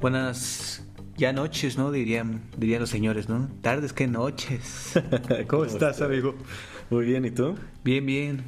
Buenas 0.00 0.82
ya 1.16 1.32
noches, 1.32 1.76
¿no? 1.76 1.90
Dirían, 1.92 2.40
dirían 2.56 2.80
los 2.80 2.90
señores, 2.90 3.28
¿no? 3.28 3.50
Tardes 3.60 3.92
que 3.92 4.06
noches. 4.06 4.94
¿Cómo, 5.48 5.64
estás, 5.64 6.00
amigo? 6.00 6.34
Muy 6.88 7.04
bien, 7.04 7.24
¿y 7.26 7.30
tú? 7.30 7.56
Bien, 7.84 8.04
bien. 8.06 8.44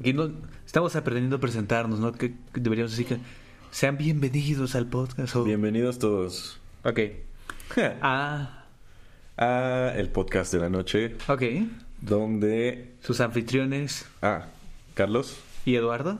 Aquí 0.00 0.12
no, 0.14 0.30
estamos 0.64 0.96
aprendiendo 0.96 1.36
a 1.36 1.40
presentarnos, 1.40 2.00
¿no? 2.00 2.12
Que 2.12 2.30
que 2.52 2.60
deberíamos 2.60 2.92
decir 2.92 3.06
que 3.06 3.18
sean 3.70 3.98
bienvenidos 3.98 4.74
al 4.74 4.86
podcast. 4.86 5.36
o- 5.36 5.44
Bienvenidos 5.44 5.98
todos 5.98 6.58
Ok. 6.84 7.00
Ah, 8.00 8.64
a 9.36 9.92
el 9.96 10.08
podcast 10.10 10.52
de 10.52 10.60
la 10.60 10.68
noche, 10.70 11.16
ok. 11.28 11.42
donde, 12.00 12.92
Sus 13.00 13.20
anfitriones 13.20 14.06
ah, 14.22 14.46
Carlos, 14.94 15.36
y 15.64 15.74
Eduardo. 15.76 16.18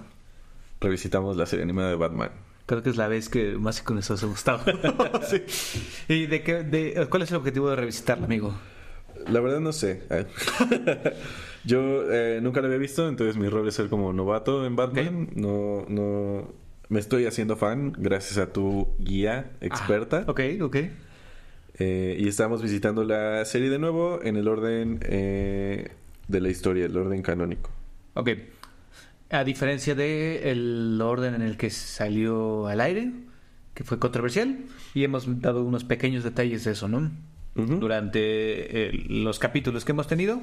revisitamos 0.80 1.36
la 1.36 1.46
serie 1.46 1.62
animada 1.62 1.90
de 1.90 1.96
Batman. 1.96 2.30
Creo 2.67 2.82
que 2.82 2.91
es 2.91 2.96
la 2.96 3.09
vez 3.09 3.29
que 3.29 3.57
más 3.59 3.82
con 3.82 3.99
eso 3.99 4.14
ha 4.14 4.27
gustado. 4.27 4.61
sí. 5.29 5.43
¿Y 6.09 6.27
de 6.27 6.43
qué, 6.43 6.63
de, 6.63 7.07
cuál 7.11 7.23
es 7.23 7.31
el 7.31 7.37
objetivo 7.37 7.68
de 7.71 7.77
revisitarlo, 7.77 8.25
amigo? 8.25 8.54
La 9.29 9.40
verdad 9.40 9.61
no 9.61 9.73
sé. 9.73 10.03
eh. 10.11 10.27
Yo 11.64 12.11
eh, 12.13 12.40
nunca 12.43 12.61
lo 12.61 12.67
había 12.67 12.79
visto, 12.79 13.09
entonces 13.09 13.37
mi 13.37 13.49
rol 13.49 13.67
es 13.68 13.75
ser 13.75 13.89
como 13.89 14.13
novato 14.13 14.67
en 14.67 14.77
Batman. 14.77 15.31
No, 15.35 15.87
no, 15.89 16.53
me 16.90 17.00
estoy 17.00 17.25
haciendo 17.27 17.57
fan 17.57 17.95
gracias 17.99 18.37
a 18.39 18.53
tu 18.53 18.89
guía 18.99 19.51
experta. 19.62 20.25
Ah, 20.26 20.31
ok, 20.31 20.40
ok. 20.61 20.76
Eh, 21.79 22.17
y 22.21 22.29
estamos 22.29 22.62
visitando 22.62 23.03
la 23.04 23.45
serie 23.46 23.71
de 23.71 23.79
nuevo 23.79 24.21
en 24.23 24.37
el 24.37 24.46
orden 24.46 25.01
eh, 25.03 25.90
de 26.29 26.40
la 26.40 26.49
historia, 26.51 26.85
el 26.87 26.96
orden 26.96 27.23
canónico. 27.23 27.71
Ok. 28.15 28.31
A 29.34 29.44
diferencia 29.44 29.94
de 29.94 30.50
el 30.50 31.00
orden 31.02 31.34
en 31.34 31.42
el 31.42 31.56
que 31.56 31.70
salió 31.70 32.67
al 32.69 32.81
aire, 32.81 33.11
que 33.75 33.83
fue 33.83 33.98
controversial, 33.98 34.59
y 34.95 35.03
hemos 35.05 35.41
dado 35.41 35.64
unos 35.64 35.83
pequeños 35.84 36.22
detalles 36.22 36.64
de 36.64 36.72
eso, 36.72 36.86
¿no? 36.89 37.11
Ujú. 37.56 37.77
Durante 37.77 38.20
eh, 38.20 39.05
los 39.09 39.39
capítulos 39.39 39.84
que 39.84 39.92
hemos 39.92 40.06
tenido. 40.06 40.41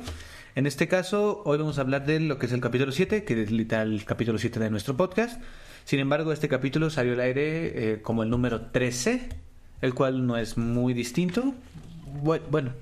En 0.55 0.65
este 0.67 0.87
caso, 0.89 1.41
hoy 1.45 1.57
vamos 1.57 1.77
a 1.77 1.81
hablar 1.81 2.05
de 2.05 2.19
lo 2.19 2.37
que 2.37 2.45
es 2.47 2.51
el 2.51 2.59
capítulo 2.59 2.91
7, 2.91 3.23
que 3.23 3.41
es 3.43 3.51
literal 3.51 3.93
el 3.93 4.03
capítulo 4.03 4.37
7 4.37 4.59
de 4.59 4.69
nuestro 4.69 4.97
podcast. 4.97 5.41
Sin 5.85 5.99
embargo, 5.99 6.33
este 6.33 6.47
capítulo 6.49 6.89
salió 6.89 7.13
al 7.13 7.21
aire 7.21 7.93
eh, 7.93 8.01
como 8.01 8.23
el 8.23 8.29
número 8.29 8.61
13, 8.61 9.29
el 9.81 9.93
cual 9.93 10.25
no 10.27 10.35
es 10.37 10.57
muy 10.57 10.93
distinto. 10.93 11.53
Bu- 12.23 12.41
Bueno, 12.49 12.73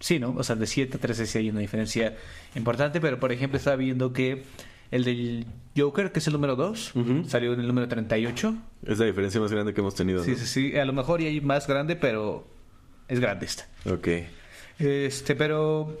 sí, 0.00 0.18
¿no? 0.18 0.30
O 0.36 0.42
sea, 0.42 0.56
de 0.56 0.66
7 0.66 0.96
a 0.96 1.00
13 1.00 1.26
sí 1.26 1.38
hay 1.38 1.50
una 1.50 1.60
diferencia 1.60 2.16
importante, 2.54 3.00
pero 3.00 3.20
por 3.20 3.32
ejemplo 3.32 3.58
estaba 3.58 3.76
viendo 3.76 4.12
que 4.14 4.44
el 4.90 5.04
del 5.04 5.46
Joker, 5.76 6.12
que 6.12 6.18
es 6.18 6.26
el 6.26 6.32
número 6.32 6.56
2, 6.56 6.96
Ujú. 6.96 7.24
salió 7.28 7.52
en 7.52 7.60
el 7.60 7.66
número 7.68 7.88
38. 7.88 8.54
Es 8.86 8.98
la 8.98 9.06
diferencia 9.06 9.40
más 9.40 9.52
grande 9.52 9.74
que 9.74 9.80
hemos 9.80 9.94
tenido. 9.94 10.24
Sí, 10.24 10.32
¿no? 10.32 10.36
sí, 10.38 10.46
sí. 10.46 10.76
A 10.78 10.84
lo 10.84 10.92
mejor 10.92 11.20
y 11.20 11.26
hay 11.26 11.40
más 11.40 11.66
grande, 11.66 11.96
pero 11.96 12.46
es 13.08 13.20
grande 13.20 13.46
esta. 13.46 13.66
Ok. 13.90 14.08
Este, 14.78 15.34
pero 15.34 15.96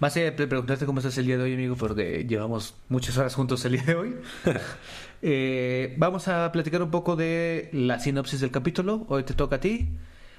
más 0.00 0.16
allá 0.16 0.30
de 0.30 0.46
preguntarte 0.46 0.86
cómo 0.86 0.98
estás 1.00 1.16
el 1.18 1.26
día 1.26 1.36
de 1.36 1.44
hoy, 1.44 1.54
amigo, 1.54 1.76
porque 1.76 2.24
llevamos 2.28 2.74
muchas 2.88 3.16
horas 3.18 3.34
juntos 3.34 3.64
el 3.64 3.72
día 3.72 3.82
de 3.82 3.94
hoy. 3.94 4.14
eh, 5.22 5.94
vamos 5.98 6.28
a 6.28 6.50
platicar 6.52 6.82
un 6.82 6.90
poco 6.90 7.16
de 7.16 7.68
la 7.72 8.00
sinopsis 8.00 8.40
del 8.40 8.50
capítulo. 8.50 9.04
Hoy 9.08 9.24
te 9.24 9.34
toca 9.34 9.56
a 9.56 9.60
ti. 9.60 9.88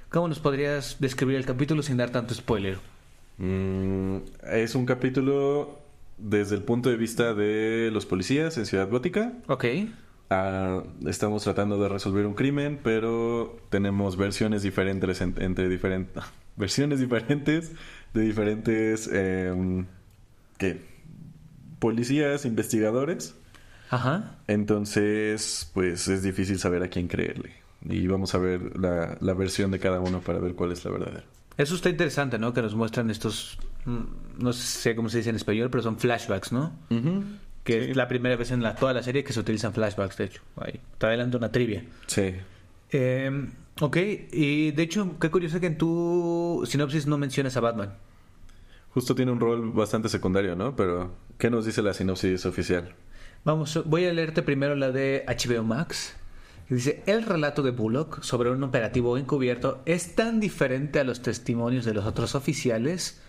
¿Cómo 0.09 0.27
nos 0.27 0.39
podrías 0.39 0.97
describir 0.99 1.35
el 1.35 1.45
capítulo 1.45 1.81
sin 1.83 1.97
dar 1.97 2.09
tanto 2.09 2.33
spoiler? 2.33 2.77
Mm, 3.37 4.17
es 4.51 4.75
un 4.75 4.85
capítulo 4.85 5.79
desde 6.17 6.55
el 6.55 6.63
punto 6.63 6.89
de 6.89 6.97
vista 6.97 7.33
de 7.33 7.89
los 7.91 8.05
policías 8.05 8.57
en 8.57 8.65
Ciudad 8.65 8.89
Gótica. 8.89 9.33
Ok. 9.47 9.65
Ah, 10.29 10.81
estamos 11.05 11.43
tratando 11.43 11.77
de 11.81 11.87
resolver 11.89 12.25
un 12.25 12.33
crimen, 12.33 12.79
pero 12.83 13.57
tenemos 13.69 14.17
versiones 14.17 14.63
diferentes 14.63 15.21
en- 15.21 15.35
entre 15.39 15.69
diferentes 15.69 16.23
versiones 16.57 16.99
diferentes 16.99 17.73
de 18.13 18.21
diferentes 18.21 19.07
em, 19.11 19.85
¿qué? 20.57 20.81
policías, 21.79 22.45
investigadores. 22.45 23.35
Ajá. 23.91 24.37
Entonces, 24.47 25.69
pues 25.73 26.07
es 26.07 26.23
difícil 26.23 26.57
saber 26.59 26.81
a 26.83 26.87
quién 26.87 27.07
creerle. 27.07 27.51
Y 27.87 28.07
vamos 28.07 28.33
a 28.33 28.39
ver 28.39 28.77
la, 28.79 29.17
la 29.21 29.33
versión 29.33 29.69
de 29.69 29.79
cada 29.79 29.99
uno 29.99 30.21
para 30.21 30.39
ver 30.39 30.55
cuál 30.55 30.71
es 30.71 30.83
la 30.85 30.91
verdadera. 30.91 31.23
Eso 31.57 31.75
está 31.75 31.89
interesante, 31.89 32.39
¿no? 32.39 32.51
Que 32.53 32.61
nos 32.63 32.73
muestran 32.73 33.11
estos, 33.11 33.59
no 33.85 34.53
sé 34.53 34.95
cómo 34.95 35.09
se 35.09 35.17
dice 35.19 35.29
en 35.29 35.35
español, 35.35 35.69
pero 35.69 35.83
son 35.83 35.97
flashbacks, 35.99 36.51
¿no? 36.51 36.73
Que 37.63 37.83
Sí. 37.83 37.91
es 37.91 37.97
la 37.97 38.07
primera 38.07 38.35
vez 38.35 38.51
en 38.51 38.61
la, 38.61 38.75
toda 38.75 38.93
la 38.93 39.01
serie 39.03 39.23
que 39.23 39.33
se 39.33 39.39
utilizan 39.39 39.73
flashbacks, 39.73 40.17
de 40.17 40.25
hecho. 40.25 40.41
Ahí, 40.57 40.79
te 40.97 41.05
adelanto 41.07 41.37
una 41.37 41.51
trivia. 41.51 41.83
Sí. 42.07 42.33
Eh, 42.91 43.47
ok, 43.81 43.97
y 44.31 44.71
de 44.71 44.83
hecho, 44.83 45.17
qué 45.19 45.29
curioso 45.31 45.59
que 45.59 45.67
en 45.67 45.77
tu 45.77 46.63
sinopsis 46.67 47.07
no 47.07 47.17
mencionas 47.17 47.57
a 47.57 47.61
Batman. 47.61 47.93
Justo 48.93 49.15
tiene 49.15 49.31
un 49.31 49.39
rol 49.39 49.71
bastante 49.71 50.07
secundario, 50.09 50.55
¿no? 50.55 50.75
Pero, 50.75 51.11
¿qué 51.37 51.49
nos 51.49 51.65
dice 51.65 51.81
la 51.81 51.93
sinopsis 51.93 52.45
oficial? 52.45 52.93
Vamos, 53.43 53.81
voy 53.85 54.05
a 54.05 54.13
leerte 54.13 54.41
primero 54.41 54.75
la 54.75 54.91
de 54.91 55.25
HBO 55.27 55.63
Max. 55.63 56.15
que 56.69 56.75
Dice, 56.75 57.03
el 57.05 57.23
relato 57.23 57.61
de 57.61 57.71
Bullock 57.71 58.21
sobre 58.23 58.49
un 58.51 58.63
operativo 58.63 59.17
encubierto 59.17 59.81
es 59.85 60.15
tan 60.15 60.39
diferente 60.39 60.99
a 60.99 61.03
los 61.03 61.21
testimonios 61.21 61.83
de 61.85 61.93
los 61.93 62.05
otros 62.05 62.35
oficiales 62.35 63.21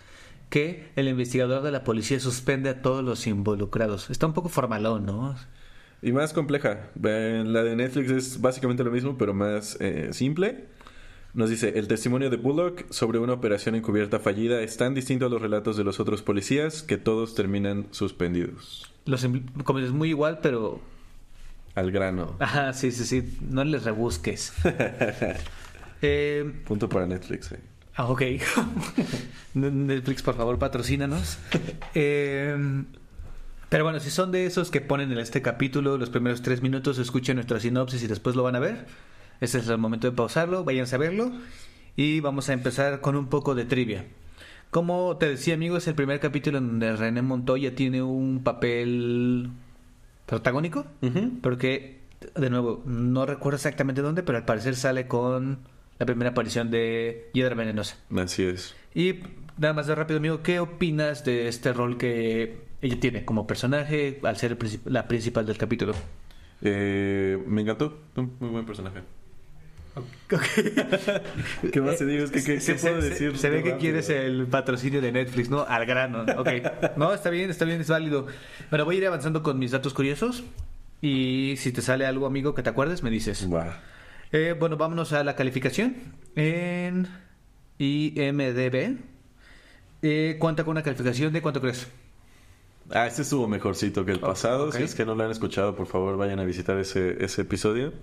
que 0.49 0.89
el 0.95 1.07
investigador 1.07 1.61
de 1.61 1.71
la 1.71 1.83
policía 1.83 2.19
suspende 2.19 2.69
a 2.69 2.81
todos 2.81 3.03
los 3.03 3.27
involucrados. 3.27 4.09
Está 4.09 4.27
un 4.27 4.33
poco 4.33 4.49
formalón, 4.49 5.05
¿no? 5.05 5.35
Y 6.01 6.11
más 6.11 6.33
compleja. 6.33 6.89
La 7.01 7.63
de 7.63 7.75
Netflix 7.75 8.11
es 8.11 8.41
básicamente 8.41 8.83
lo 8.83 8.91
mismo, 8.91 9.17
pero 9.17 9.33
más 9.33 9.77
eh, 9.81 10.09
simple. 10.11 10.65
Nos 11.33 11.49
dice, 11.49 11.73
el 11.77 11.87
testimonio 11.87 12.29
de 12.29 12.37
Bullock 12.37 12.85
sobre 12.91 13.19
una 13.19 13.33
operación 13.33 13.75
encubierta 13.75 14.19
fallida 14.19 14.61
es 14.61 14.77
tan 14.77 14.93
distinto 14.93 15.25
a 15.25 15.29
los 15.29 15.41
relatos 15.41 15.77
de 15.77 15.83
los 15.83 15.99
otros 15.99 16.23
policías 16.23 16.81
que 16.81 16.97
todos 16.97 17.35
terminan 17.35 17.87
suspendidos. 17.91 18.91
Los, 19.05 19.27
como 19.63 19.79
es 19.79 19.91
muy 19.91 20.09
igual, 20.09 20.39
pero... 20.41 20.81
Al 21.75 21.91
grano. 21.91 22.35
Ajá, 22.39 22.73
sí, 22.73 22.91
sí, 22.91 23.05
sí, 23.05 23.37
no 23.41 23.63
les 23.63 23.83
rebusques. 23.83 24.51
eh, 26.01 26.51
Punto 26.65 26.89
para 26.89 27.05
Netflix. 27.05 27.51
eh. 27.51 27.59
Ah, 27.97 28.05
ok. 28.05 28.21
Netflix, 29.55 30.21
por 30.21 30.35
favor, 30.35 30.57
patrocínanos. 30.57 31.39
Eh, 31.99 32.55
pero 33.69 33.83
bueno, 33.83 33.99
si 33.99 34.11
son 34.11 34.31
de 34.31 34.45
esos 34.45 34.69
que 34.69 34.81
ponen 34.81 35.11
en 35.11 35.17
este 35.17 35.41
capítulo 35.41 35.97
los 35.97 36.11
primeros 36.11 36.43
tres 36.43 36.61
minutos, 36.61 36.99
escuchen 36.99 37.37
nuestra 37.37 37.59
sinopsis 37.59 38.03
y 38.03 38.07
después 38.07 38.35
lo 38.35 38.43
van 38.43 38.55
a 38.55 38.59
ver. 38.59 38.85
Este 39.41 39.57
es 39.57 39.67
el 39.67 39.79
momento 39.79 40.09
de 40.09 40.15
pausarlo, 40.15 40.63
vayan 40.63 40.85
a 40.91 40.97
verlo. 40.97 41.31
Y 41.95 42.19
vamos 42.19 42.49
a 42.49 42.53
empezar 42.53 43.01
con 43.01 43.15
un 43.15 43.27
poco 43.27 43.55
de 43.55 43.65
trivia. 43.65 44.05
Como 44.69 45.17
te 45.17 45.27
decía, 45.27 45.55
amigo, 45.55 45.77
es 45.77 45.87
el 45.87 45.95
primer 45.95 46.19
capítulo 46.19 46.59
en 46.59 46.67
donde 46.67 46.95
René 46.95 47.23
Montoya 47.23 47.73
tiene 47.73 48.03
un 48.03 48.43
papel 48.43 49.49
protagónico. 50.27 50.85
Porque, 51.41 52.01
de 52.35 52.49
nuevo, 52.51 52.83
no 52.85 53.25
recuerdo 53.25 53.55
exactamente 53.55 54.03
dónde, 54.03 54.21
pero 54.21 54.37
al 54.37 54.45
parecer 54.45 54.75
sale 54.75 55.07
con 55.07 55.59
la 55.99 56.05
primera 56.05 56.31
aparición 56.31 56.69
de 56.71 57.29
Hiedra 57.33 57.55
Venenosa. 57.55 57.97
Así 58.15 58.43
es. 58.43 58.75
Y 58.93 59.19
nada 59.57 59.73
más 59.73 59.87
de 59.87 59.95
rápido, 59.95 60.17
amigo, 60.19 60.41
¿qué 60.43 60.59
opinas 60.59 61.23
de 61.25 61.47
este 61.47 61.73
rol 61.73 61.97
que 61.97 62.57
ella 62.81 62.99
tiene 62.99 63.25
como 63.25 63.47
personaje 63.47 64.19
al 64.23 64.37
ser 64.37 64.51
el 64.51 64.59
princip- 64.59 64.85
la 64.85 65.07
principal 65.07 65.45
del 65.45 65.57
capítulo? 65.57 65.93
Eh, 66.61 67.37
me 67.47 67.61
encantó. 67.61 67.99
Un 68.15 68.35
muy 68.39 68.49
buen 68.49 68.65
personaje. 68.65 68.99
¿Qué 71.71 71.81
más 71.81 71.97
te 71.97 72.05
digo? 72.05 72.23
Es 72.25 72.31
que, 72.31 72.43
¿qué, 72.43 72.59
Se- 72.59 72.73
qué 72.75 72.79
puedo 72.79 73.01
se- 73.01 73.09
decir? 73.09 73.37
Se 73.37 73.49
ve 73.49 73.57
que 73.63 73.71
rápido? 73.71 73.79
quieres 73.79 74.09
el 74.09 74.45
patrocinio 74.47 75.01
de 75.01 75.11
Netflix, 75.11 75.49
¿no? 75.49 75.61
Al 75.67 75.85
grano. 75.85 76.23
Ok. 76.37 76.49
No, 76.97 77.13
está 77.13 77.29
bien, 77.29 77.49
está 77.49 77.65
bien, 77.65 77.81
es 77.81 77.87
válido. 77.89 78.27
Bueno, 78.69 78.85
voy 78.85 78.95
a 78.95 78.97
ir 78.99 79.07
avanzando 79.07 79.41
con 79.43 79.57
mis 79.59 79.71
datos 79.71 79.93
curiosos. 79.93 80.43
Y 81.01 81.55
si 81.57 81.71
te 81.71 81.81
sale 81.81 82.05
algo, 82.05 82.25
amigo, 82.25 82.53
que 82.55 82.63
te 82.63 82.69
acuerdes, 82.69 83.03
me 83.03 83.09
dices. 83.09 83.47
Va. 83.51 83.79
Eh, 84.31 84.55
bueno, 84.59 84.77
vámonos 84.77 85.13
a 85.13 85.23
la 85.23 85.35
calificación. 85.35 85.95
En 86.35 87.07
IMDB. 87.77 88.97
Eh, 90.01 90.37
cuenta 90.39 90.63
con 90.63 90.71
una 90.71 90.83
calificación 90.83 91.33
de 91.33 91.41
cuánto 91.41 91.61
crees? 91.61 91.87
Ah, 92.91 93.07
este 93.07 93.23
estuvo 93.23 93.47
mejorcito 93.47 94.05
que 94.05 94.11
el 94.11 94.19
pasado. 94.19 94.71
Si 94.71 94.83
es 94.83 94.95
que 94.95 95.05
no 95.05 95.15
lo 95.15 95.23
han 95.23 95.31
escuchado, 95.31 95.75
por 95.75 95.87
favor, 95.87 96.17
vayan 96.17 96.39
a 96.39 96.45
visitar 96.45 96.77
ese, 96.77 97.23
ese 97.23 97.41
episodio. 97.41 97.93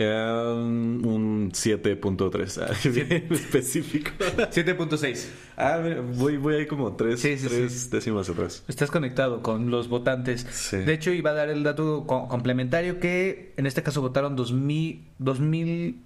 Eh, 0.00 0.52
un 0.54 1.50
7.3, 1.52 2.62
ah, 2.62 2.72
específico. 3.34 4.10
7.6. 4.20 5.26
Ah, 5.56 5.80
voy, 6.14 6.36
voy 6.36 6.54
ahí 6.54 6.66
como 6.66 6.94
tres, 6.94 7.18
Sí, 7.20 7.36
sí, 7.36 7.48
tres 7.48 7.72
sí. 7.72 7.88
décimas 7.90 8.30
atrás. 8.30 8.62
Estás 8.68 8.92
conectado 8.92 9.42
con 9.42 9.70
los 9.72 9.88
votantes. 9.88 10.70
De 10.70 10.92
hecho, 10.94 11.10
iba 11.12 11.30
a 11.30 11.34
dar 11.34 11.48
el 11.48 11.64
dato 11.64 12.04
co- 12.06 12.28
complementario 12.28 13.00
que 13.00 13.54
en 13.56 13.66
este 13.66 13.82
caso 13.82 14.00
votaron 14.00 14.36
2000, 14.36 15.04
2000 15.18 16.00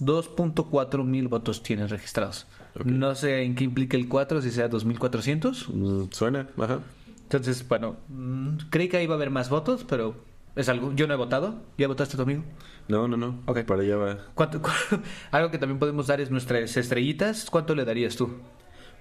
2.4 0.00 1.04
mil 1.04 1.28
votos 1.28 1.62
tienen 1.62 1.88
registrados. 1.88 2.46
No 2.84 3.14
sé 3.14 3.42
en 3.42 3.54
qué 3.54 3.64
implica 3.64 3.96
el 3.96 4.08
4, 4.08 4.42
si 4.42 4.50
sea 4.50 4.66
2400. 4.68 5.68
Mm, 5.72 6.04
Suena, 6.10 6.48
ajá. 6.58 6.80
Entonces, 7.24 7.66
bueno, 7.68 7.96
mm, 8.08 8.56
creí 8.70 8.88
que 8.88 9.02
iba 9.02 9.14
a 9.14 9.16
haber 9.16 9.30
más 9.30 9.48
votos, 9.50 9.84
pero 9.88 10.16
Es 10.56 10.68
algo. 10.68 10.92
Yo 10.94 11.06
no 11.06 11.14
he 11.14 11.16
votado. 11.16 11.62
¿Ya 11.78 11.88
votaste 11.88 12.16
tu 12.16 12.22
amigo? 12.22 12.42
No, 12.88 13.08
no, 13.08 13.16
no. 13.16 13.40
Ok. 13.46 13.60
Para 13.64 13.82
allá 13.82 13.96
va. 13.96 14.18
¿Cuánto- 14.34 14.60
cu- 14.60 14.70
algo 15.30 15.50
que 15.50 15.58
también 15.58 15.78
podemos 15.78 16.06
dar 16.06 16.20
es 16.20 16.30
nuestras 16.30 16.76
estrellitas. 16.76 17.48
¿Cuánto 17.50 17.74
le 17.74 17.84
darías 17.84 18.16
tú? 18.16 18.30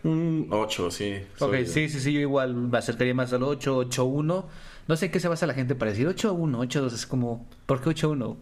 Un 0.04 0.48
8, 0.50 0.90
sí. 0.92 1.14
Ok, 1.40 1.50
Soy- 1.52 1.66
sí, 1.68 1.90
sí, 1.90 2.00
sí. 2.00 2.14
Yo 2.14 2.20
igual 2.22 2.56
me 2.56 2.78
acercaría 2.78 3.14
más 3.14 3.34
al 3.34 3.44
8, 3.44 3.76
8, 3.78 4.06
1. 4.06 4.48
No 4.88 4.96
sé 4.96 5.12
qué 5.12 5.20
se 5.20 5.28
basa 5.28 5.46
la 5.46 5.54
gente 5.54 5.76
para 5.76 5.92
decir 5.92 6.08
8, 6.08 6.34
1, 6.34 6.60
8, 6.60 6.82
2. 6.82 6.94
Es 6.94 7.06
como, 7.06 7.48
¿por 7.66 7.82
qué 7.82 7.90
8, 7.90 8.10
1? 8.12 8.38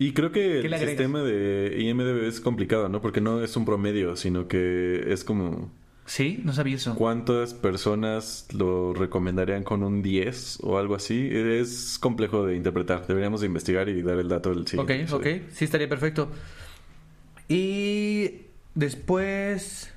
Y 0.00 0.12
creo 0.12 0.30
que 0.30 0.60
¿Qué 0.60 0.66
el 0.68 0.78
sistema 0.78 1.22
de 1.22 1.76
IMDB 1.80 2.24
es 2.28 2.40
complicado, 2.40 2.88
¿no? 2.88 3.00
Porque 3.00 3.20
no 3.20 3.42
es 3.42 3.56
un 3.56 3.64
promedio, 3.64 4.14
sino 4.16 4.46
que 4.46 5.12
es 5.12 5.24
como 5.24 5.72
Sí, 6.08 6.40
no 6.42 6.54
sabía 6.54 6.76
eso. 6.76 6.94
cuántas 6.94 7.52
personas 7.52 8.48
lo 8.52 8.94
recomendarían 8.94 9.62
con 9.62 9.82
un 9.82 10.00
10 10.02 10.58
o 10.62 10.78
algo 10.78 10.94
así. 10.94 11.28
Es 11.30 11.98
complejo 12.00 12.46
de 12.46 12.56
interpretar. 12.56 13.06
Deberíamos 13.06 13.42
de 13.42 13.46
investigar 13.46 13.88
y 13.90 14.00
dar 14.02 14.18
el 14.18 14.26
dato 14.28 14.48
del 14.50 14.60
Ok, 14.62 14.68
siguiente. 14.68 15.12
ok. 15.14 15.26
Sí, 15.52 15.64
estaría 15.66 15.88
perfecto. 15.88 16.30
Y 17.48 18.42
después... 18.74 19.92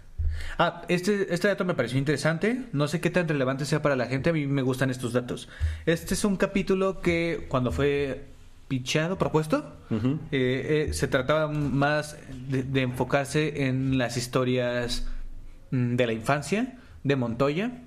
Ah, 0.57 0.83
este, 0.89 1.33
este 1.33 1.47
dato 1.47 1.65
me 1.65 1.75
pareció 1.75 1.97
interesante. 1.97 2.63
No 2.73 2.87
sé 2.87 2.99
qué 2.99 3.09
tan 3.09 3.27
relevante 3.27 3.65
sea 3.65 3.81
para 3.81 3.95
la 3.95 4.07
gente. 4.07 4.29
A 4.31 4.33
mí 4.33 4.47
me 4.47 4.61
gustan 4.61 4.89
estos 4.89 5.13
datos. 5.13 5.49
Este 5.85 6.13
es 6.13 6.25
un 6.25 6.35
capítulo 6.35 7.01
que 7.01 7.45
cuando 7.49 7.71
fue 7.71 8.25
pichado, 8.67 9.17
propuesto, 9.17 9.75
eh, 9.91 10.87
eh, 10.89 10.93
se 10.93 11.07
trataba 11.07 11.47
más 11.51 12.17
de, 12.49 12.63
de 12.63 12.81
enfocarse 12.81 13.65
en 13.67 13.97
las 13.97 14.15
historias 14.17 15.07
de 15.71 16.05
la 16.05 16.13
infancia, 16.13 16.77
de 17.03 17.15
Montoya 17.15 17.81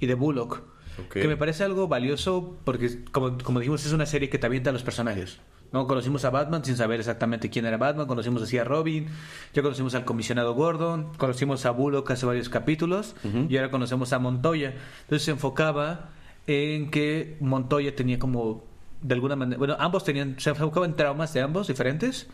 y 0.00 0.06
de 0.06 0.14
Bullock. 0.14 0.62
Ok. 1.04 1.12
Que 1.12 1.28
me 1.28 1.36
parece 1.36 1.62
algo 1.64 1.88
valioso 1.88 2.56
porque, 2.64 3.04
como, 3.12 3.38
como 3.38 3.60
dijimos, 3.60 3.84
es 3.84 3.92
una 3.92 4.06
serie 4.06 4.28
que 4.30 4.38
te 4.38 4.46
avienta 4.46 4.70
a 4.70 4.72
los 4.72 4.82
personajes. 4.82 5.38
¿no? 5.72 5.86
Conocimos 5.86 6.24
a 6.24 6.30
Batman 6.30 6.64
sin 6.64 6.76
saber 6.76 7.00
exactamente 7.00 7.50
quién 7.50 7.66
era 7.66 7.76
Batman, 7.76 8.06
conocimos 8.06 8.42
así 8.42 8.58
a 8.58 8.64
Robin, 8.64 9.08
ya 9.52 9.62
conocimos 9.62 9.94
al 9.94 10.04
comisionado 10.04 10.54
Gordon, 10.54 11.12
conocimos 11.16 11.66
a 11.66 11.70
Bullock 11.70 12.10
hace 12.10 12.26
varios 12.26 12.48
capítulos 12.48 13.14
y 13.48 13.56
ahora 13.56 13.70
conocemos 13.70 14.12
a 14.12 14.18
Montoya. 14.18 14.74
Entonces 15.02 15.24
se 15.24 15.30
enfocaba 15.32 16.10
en 16.46 16.90
que 16.90 17.36
Montoya 17.40 17.94
tenía 17.94 18.18
como, 18.18 18.64
de 19.02 19.14
alguna 19.14 19.36
manera, 19.36 19.58
bueno, 19.58 19.76
ambos 19.78 20.04
tenían, 20.04 20.38
se 20.38 20.50
enfocaba 20.50 20.86
en 20.86 20.94
traumas 20.94 21.32
de 21.34 21.40
ambos 21.40 21.68
diferentes, 21.68 22.28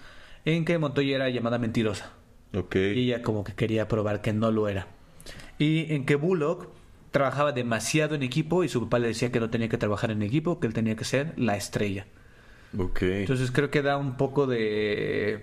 en 0.44 0.64
que 0.64 0.78
Montoya 0.78 1.16
era 1.16 1.30
llamada 1.30 1.58
mentirosa. 1.58 2.12
Y 2.94 3.04
ella 3.06 3.22
como 3.22 3.44
que 3.44 3.54
quería 3.54 3.88
probar 3.88 4.20
que 4.20 4.32
no 4.32 4.50
lo 4.50 4.68
era. 4.68 4.86
Y 5.58 5.92
en 5.92 6.04
que 6.06 6.16
Bullock 6.16 6.68
trabajaba 7.10 7.52
demasiado 7.52 8.14
en 8.14 8.22
equipo 8.22 8.64
y 8.64 8.68
su 8.68 8.80
papá 8.82 8.98
le 8.98 9.08
decía 9.08 9.30
que 9.30 9.40
no 9.40 9.50
tenía 9.50 9.68
que 9.68 9.78
trabajar 9.78 10.10
en 10.10 10.22
equipo, 10.22 10.60
que 10.60 10.66
él 10.66 10.72
tenía 10.74 10.96
que 10.96 11.04
ser 11.04 11.32
la 11.36 11.56
estrella. 11.56 12.06
Ok. 12.78 13.02
Entonces 13.02 13.50
creo 13.50 13.70
que 13.70 13.82
da 13.82 13.96
un 13.98 14.16
poco 14.16 14.46
de... 14.46 15.42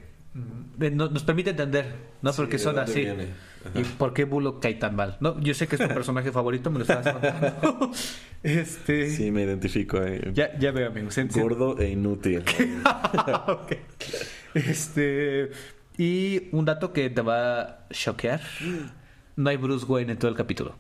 de- 0.78 0.92
no- 0.92 1.10
nos 1.10 1.24
permite 1.24 1.52
entender, 1.52 1.94
¿no? 2.22 2.32
Sí, 2.34 2.38
Porque 2.38 2.58
¿de 2.58 2.64
son 2.64 2.80
así. 2.80 3.08
¿Y 3.76 3.84
por 3.84 4.14
qué 4.14 4.24
Bullock 4.24 4.62
cae 4.62 4.76
tan 4.76 4.96
mal? 4.96 5.18
No, 5.20 5.40
yo 5.42 5.54
sé 5.54 5.68
que 5.68 5.76
es 5.76 5.82
tu 5.82 5.88
personaje 5.94 6.32
favorito, 6.32 6.72
me 6.72 6.80
lo 6.80 6.84
estabas 6.84 7.12
contando. 7.14 7.92
este... 8.44 9.10
Sí, 9.10 9.32
me 9.32 9.44
identifico. 9.44 10.02
eh. 10.02 10.32
Ya, 10.34 10.58
ya 10.58 10.72
veo, 10.72 10.88
amigos. 10.88 11.16
Gordo 11.36 11.78
e 11.80 11.90
inútil. 11.92 12.44
Ok. 13.48 13.74
Este. 14.56 15.52
Y 16.00 16.48
un 16.54 16.64
dato 16.64 16.94
que 16.94 17.10
te 17.10 17.22
va 17.22 17.60
a 17.60 17.88
choquear: 17.90 18.40
no 19.36 19.50
hay 19.50 19.58
Bruce 19.58 19.86
Wayne 19.86 20.14
en 20.14 20.18
todo 20.18 20.32
el 20.32 20.38
capítulo. 20.38 20.78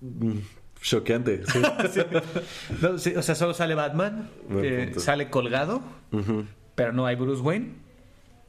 Mm, 0.00 0.38
Choqueante. 0.82 1.42
Sí. 1.46 1.62
No, 2.82 2.98
sí, 2.98 3.14
o 3.14 3.22
sea, 3.22 3.36
solo 3.36 3.54
sale 3.54 3.76
Batman, 3.76 4.28
eh, 4.50 4.94
sale 4.96 5.30
colgado, 5.30 5.80
pero 6.74 6.92
no 6.92 7.06
hay 7.06 7.14
Bruce 7.14 7.40
Wayne. 7.40 7.74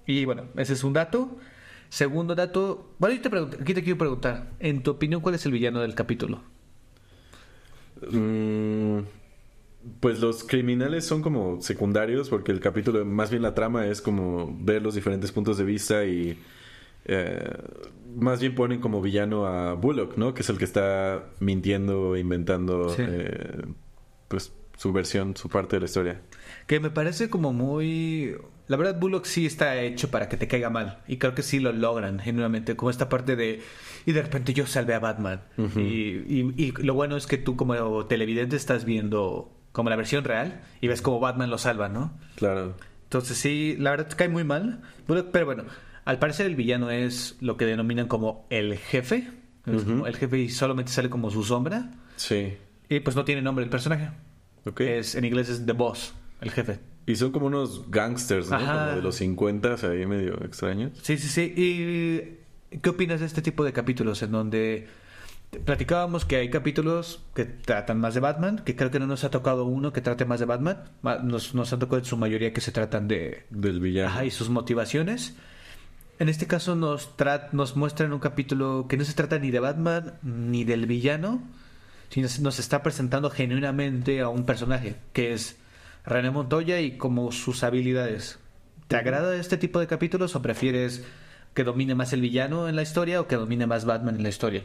Y 0.08 0.26
bueno, 0.26 0.46
ese 0.58 0.74
es 0.74 0.84
un 0.84 0.94
dato. 0.94 1.38
Segundo 1.90 2.34
dato, 2.34 2.96
bueno, 2.98 3.16
yo 3.16 3.22
te 3.22 3.30
pregunto, 3.30 3.58
aquí 3.62 3.76
te 3.76 3.84
quiero 3.84 4.00
preguntar, 4.00 4.48
en 4.60 4.82
tu 4.82 4.90
opinión, 4.92 5.22
¿cuál 5.22 5.36
es 5.36 5.46
el 5.46 5.52
villano 5.52 5.80
del 5.80 5.94
capítulo? 5.94 6.42
Mm, 8.12 9.00
pues 10.00 10.20
los 10.20 10.44
criminales 10.44 11.06
son 11.06 11.22
como 11.22 11.62
secundarios 11.62 12.30
porque 12.30 12.52
el 12.52 12.60
capítulo, 12.60 13.06
más 13.06 13.30
bien 13.30 13.42
la 13.44 13.54
trama 13.54 13.86
es 13.88 14.02
como 14.02 14.56
ver 14.62 14.82
los 14.82 14.96
diferentes 14.96 15.32
puntos 15.32 15.58
de 15.58 15.64
vista 15.64 16.06
y 16.06 16.38
eh, 17.06 17.52
más 18.16 18.40
bien 18.40 18.56
ponen 18.56 18.80
como 18.80 19.02
villano 19.02 19.46
a 19.46 19.74
Bullock, 19.74 20.18
¿no? 20.18 20.34
Que 20.34 20.42
es 20.42 20.50
el 20.50 20.58
que 20.58 20.66
está 20.66 21.26
mintiendo, 21.40 22.18
inventando 22.18 22.90
Sí. 22.90 23.04
eh, 23.06 23.64
pues 24.28 24.54
su 24.78 24.92
versión, 24.92 25.38
su 25.38 25.50
parte 25.50 25.76
de 25.76 25.82
la 25.82 25.86
historia. 25.86 26.22
Que 26.68 26.80
me 26.80 26.90
parece 26.90 27.30
como 27.30 27.54
muy... 27.54 28.36
La 28.68 28.78
verdad, 28.78 29.00
Bullock 29.00 29.26
sí 29.26 29.46
está 29.46 29.80
hecho 29.82 30.10
para 30.10 30.28
que 30.28 30.38
te 30.38 30.48
caiga 30.48 30.72
mal. 30.72 31.04
Y 31.08 31.18
creo 31.18 31.36
que 31.36 31.44
sí 31.44 31.60
lo 31.60 31.72
logran, 31.72 32.18
genuinamente. 32.20 32.76
Como 32.76 32.90
esta 32.90 33.08
parte 33.08 33.36
de... 33.36 33.62
Y 34.08 34.12
de 34.12 34.22
repente 34.24 34.54
yo 34.54 34.66
salvé 34.66 34.96
a 34.96 35.00
Batman. 35.00 35.42
Y- 35.78 36.52
y 36.62 36.74
lo 36.82 36.96
bueno 36.96 37.16
es 37.16 37.28
que 37.28 37.38
tú 37.38 37.56
como 37.56 38.06
televidente 38.08 38.56
estás 38.56 38.84
viendo 38.84 39.55
como 39.76 39.90
la 39.90 39.98
versión 39.98 40.24
real 40.24 40.62
y 40.80 40.88
ves 40.88 41.02
como 41.02 41.20
Batman 41.20 41.50
lo 41.50 41.58
salva, 41.58 41.90
¿no? 41.90 42.18
Claro. 42.36 42.76
Entonces 43.04 43.38
sí, 43.38 43.76
la 43.78 43.92
verdad 43.92 44.08
cae 44.16 44.30
muy 44.30 44.46
mal. 44.46 44.82
Pero 45.06 45.46
bueno, 45.46 45.66
al 46.06 46.18
parecer 46.18 46.46
el 46.46 46.56
villano 46.56 46.92
es 46.92 47.36
lo 47.42 47.58
que 47.58 47.66
denominan 47.66 48.08
como 48.08 48.48
el 48.50 48.78
jefe. 48.78 49.30
Como 49.66 50.08
el 50.08 50.16
jefe 50.16 50.40
y 50.40 50.50
solamente 50.50 50.94
sale 50.94 51.10
como 51.10 51.30
su 51.30 51.44
sombra. 51.44 51.92
Sí. 52.16 52.54
Y 52.88 53.02
pues 53.02 53.18
no 53.18 53.26
tiene 53.26 53.42
nombre 53.42 53.66
el 53.66 53.70
personaje. 53.70 54.12
Ok. 54.66 54.80
Es, 54.80 55.16
en 55.16 55.26
inglés 55.26 55.50
es 55.50 55.66
The 55.66 55.74
Boss, 55.74 56.14
el 56.40 56.52
jefe. 56.52 56.80
Y 57.06 57.18
son 57.18 57.34
como 57.34 57.48
unos 57.48 57.92
gangsters, 57.92 58.50
¿no? 58.50 58.56
Ajá. 58.56 58.86
Como 58.86 58.96
de 58.96 59.02
los 59.02 59.16
50, 59.16 59.74
o 59.74 59.78
sea, 59.78 59.90
ahí 59.90 60.06
medio 60.06 60.42
extraños. 60.46 60.94
Sí, 61.02 61.18
sí, 61.18 61.28
sí. 61.28 61.54
¿Y 61.58 62.78
qué 62.78 62.90
opinas 62.90 63.20
de 63.20 63.26
este 63.26 63.42
tipo 63.42 63.66
de 63.66 63.74
capítulos 63.74 64.24
en 64.24 64.32
donde 64.32 64.88
platicábamos 65.64 66.26
que 66.26 66.38
hay 66.38 66.50
capítulos 66.50 67.24
que 67.34 67.46
tratan 67.46 68.00
más 68.00 68.14
de 68.14 68.20
Batman, 68.20 68.60
que 68.66 68.76
creo 68.76 68.92
que 68.92 69.00
no 69.00 69.08
nos 69.08 69.24
ha 69.24 69.30
tocado 69.30 69.66
uno 69.66 69.94
que 69.94 70.02
trate 70.02 70.26
más 70.26 70.40
de 70.40 70.46
Batman, 70.46 70.84
Ma- 71.02 71.18
nos, 71.18 71.54
nos 71.56 71.72
ha 71.74 71.80
tocado 71.80 72.00
en 72.00 72.06
su 72.06 72.18
mayoría 72.18 72.54
que 72.54 72.62
se 72.62 72.72
tratan 72.72 73.08
de... 73.08 73.46
Del 73.50 73.80
villano. 73.80 74.10
Ajá, 74.10 74.26
y 74.26 74.32
sus 74.32 74.50
motivaciones. 74.50 75.36
En 76.20 76.30
este 76.30 76.48
caso 76.48 76.76
nos, 76.76 77.18
tra- 77.18 77.50
nos 77.52 77.76
muestran 77.76 78.14
un 78.14 78.20
capítulo 78.20 78.86
que 78.88 78.98
no 78.98 79.04
se 79.04 79.14
trata 79.14 79.38
ni 79.40 79.52
de 79.52 79.60
Batman 79.60 80.14
ni 80.24 80.64
del 80.64 80.86
villano, 80.86 81.42
sino 82.10 82.28
nos 82.42 82.60
está 82.60 82.82
presentando 82.84 83.30
genuinamente 83.30 84.22
a 84.22 84.30
un 84.30 84.46
personaje, 84.46 84.96
que 85.12 85.34
es 85.34 85.58
René 86.06 86.32
Montoya 86.32 86.80
y 86.80 86.98
como 86.98 87.32
sus 87.32 87.64
habilidades. 87.64 88.40
¿Te 88.88 88.96
agrada 88.96 89.36
este 89.36 89.58
tipo 89.58 89.80
de 89.80 89.88
capítulos 89.88 90.36
o 90.36 90.42
prefieres 90.42 91.04
que 91.54 91.64
domine 91.64 91.96
más 91.96 92.14
el 92.14 92.22
villano 92.22 92.70
en 92.70 92.76
la 92.76 92.82
historia 92.84 93.20
o 93.20 93.28
que 93.28 93.36
domine 93.36 93.66
más 93.66 93.86
Batman 93.86 94.16
en 94.16 94.24
la 94.24 94.30
historia? 94.30 94.64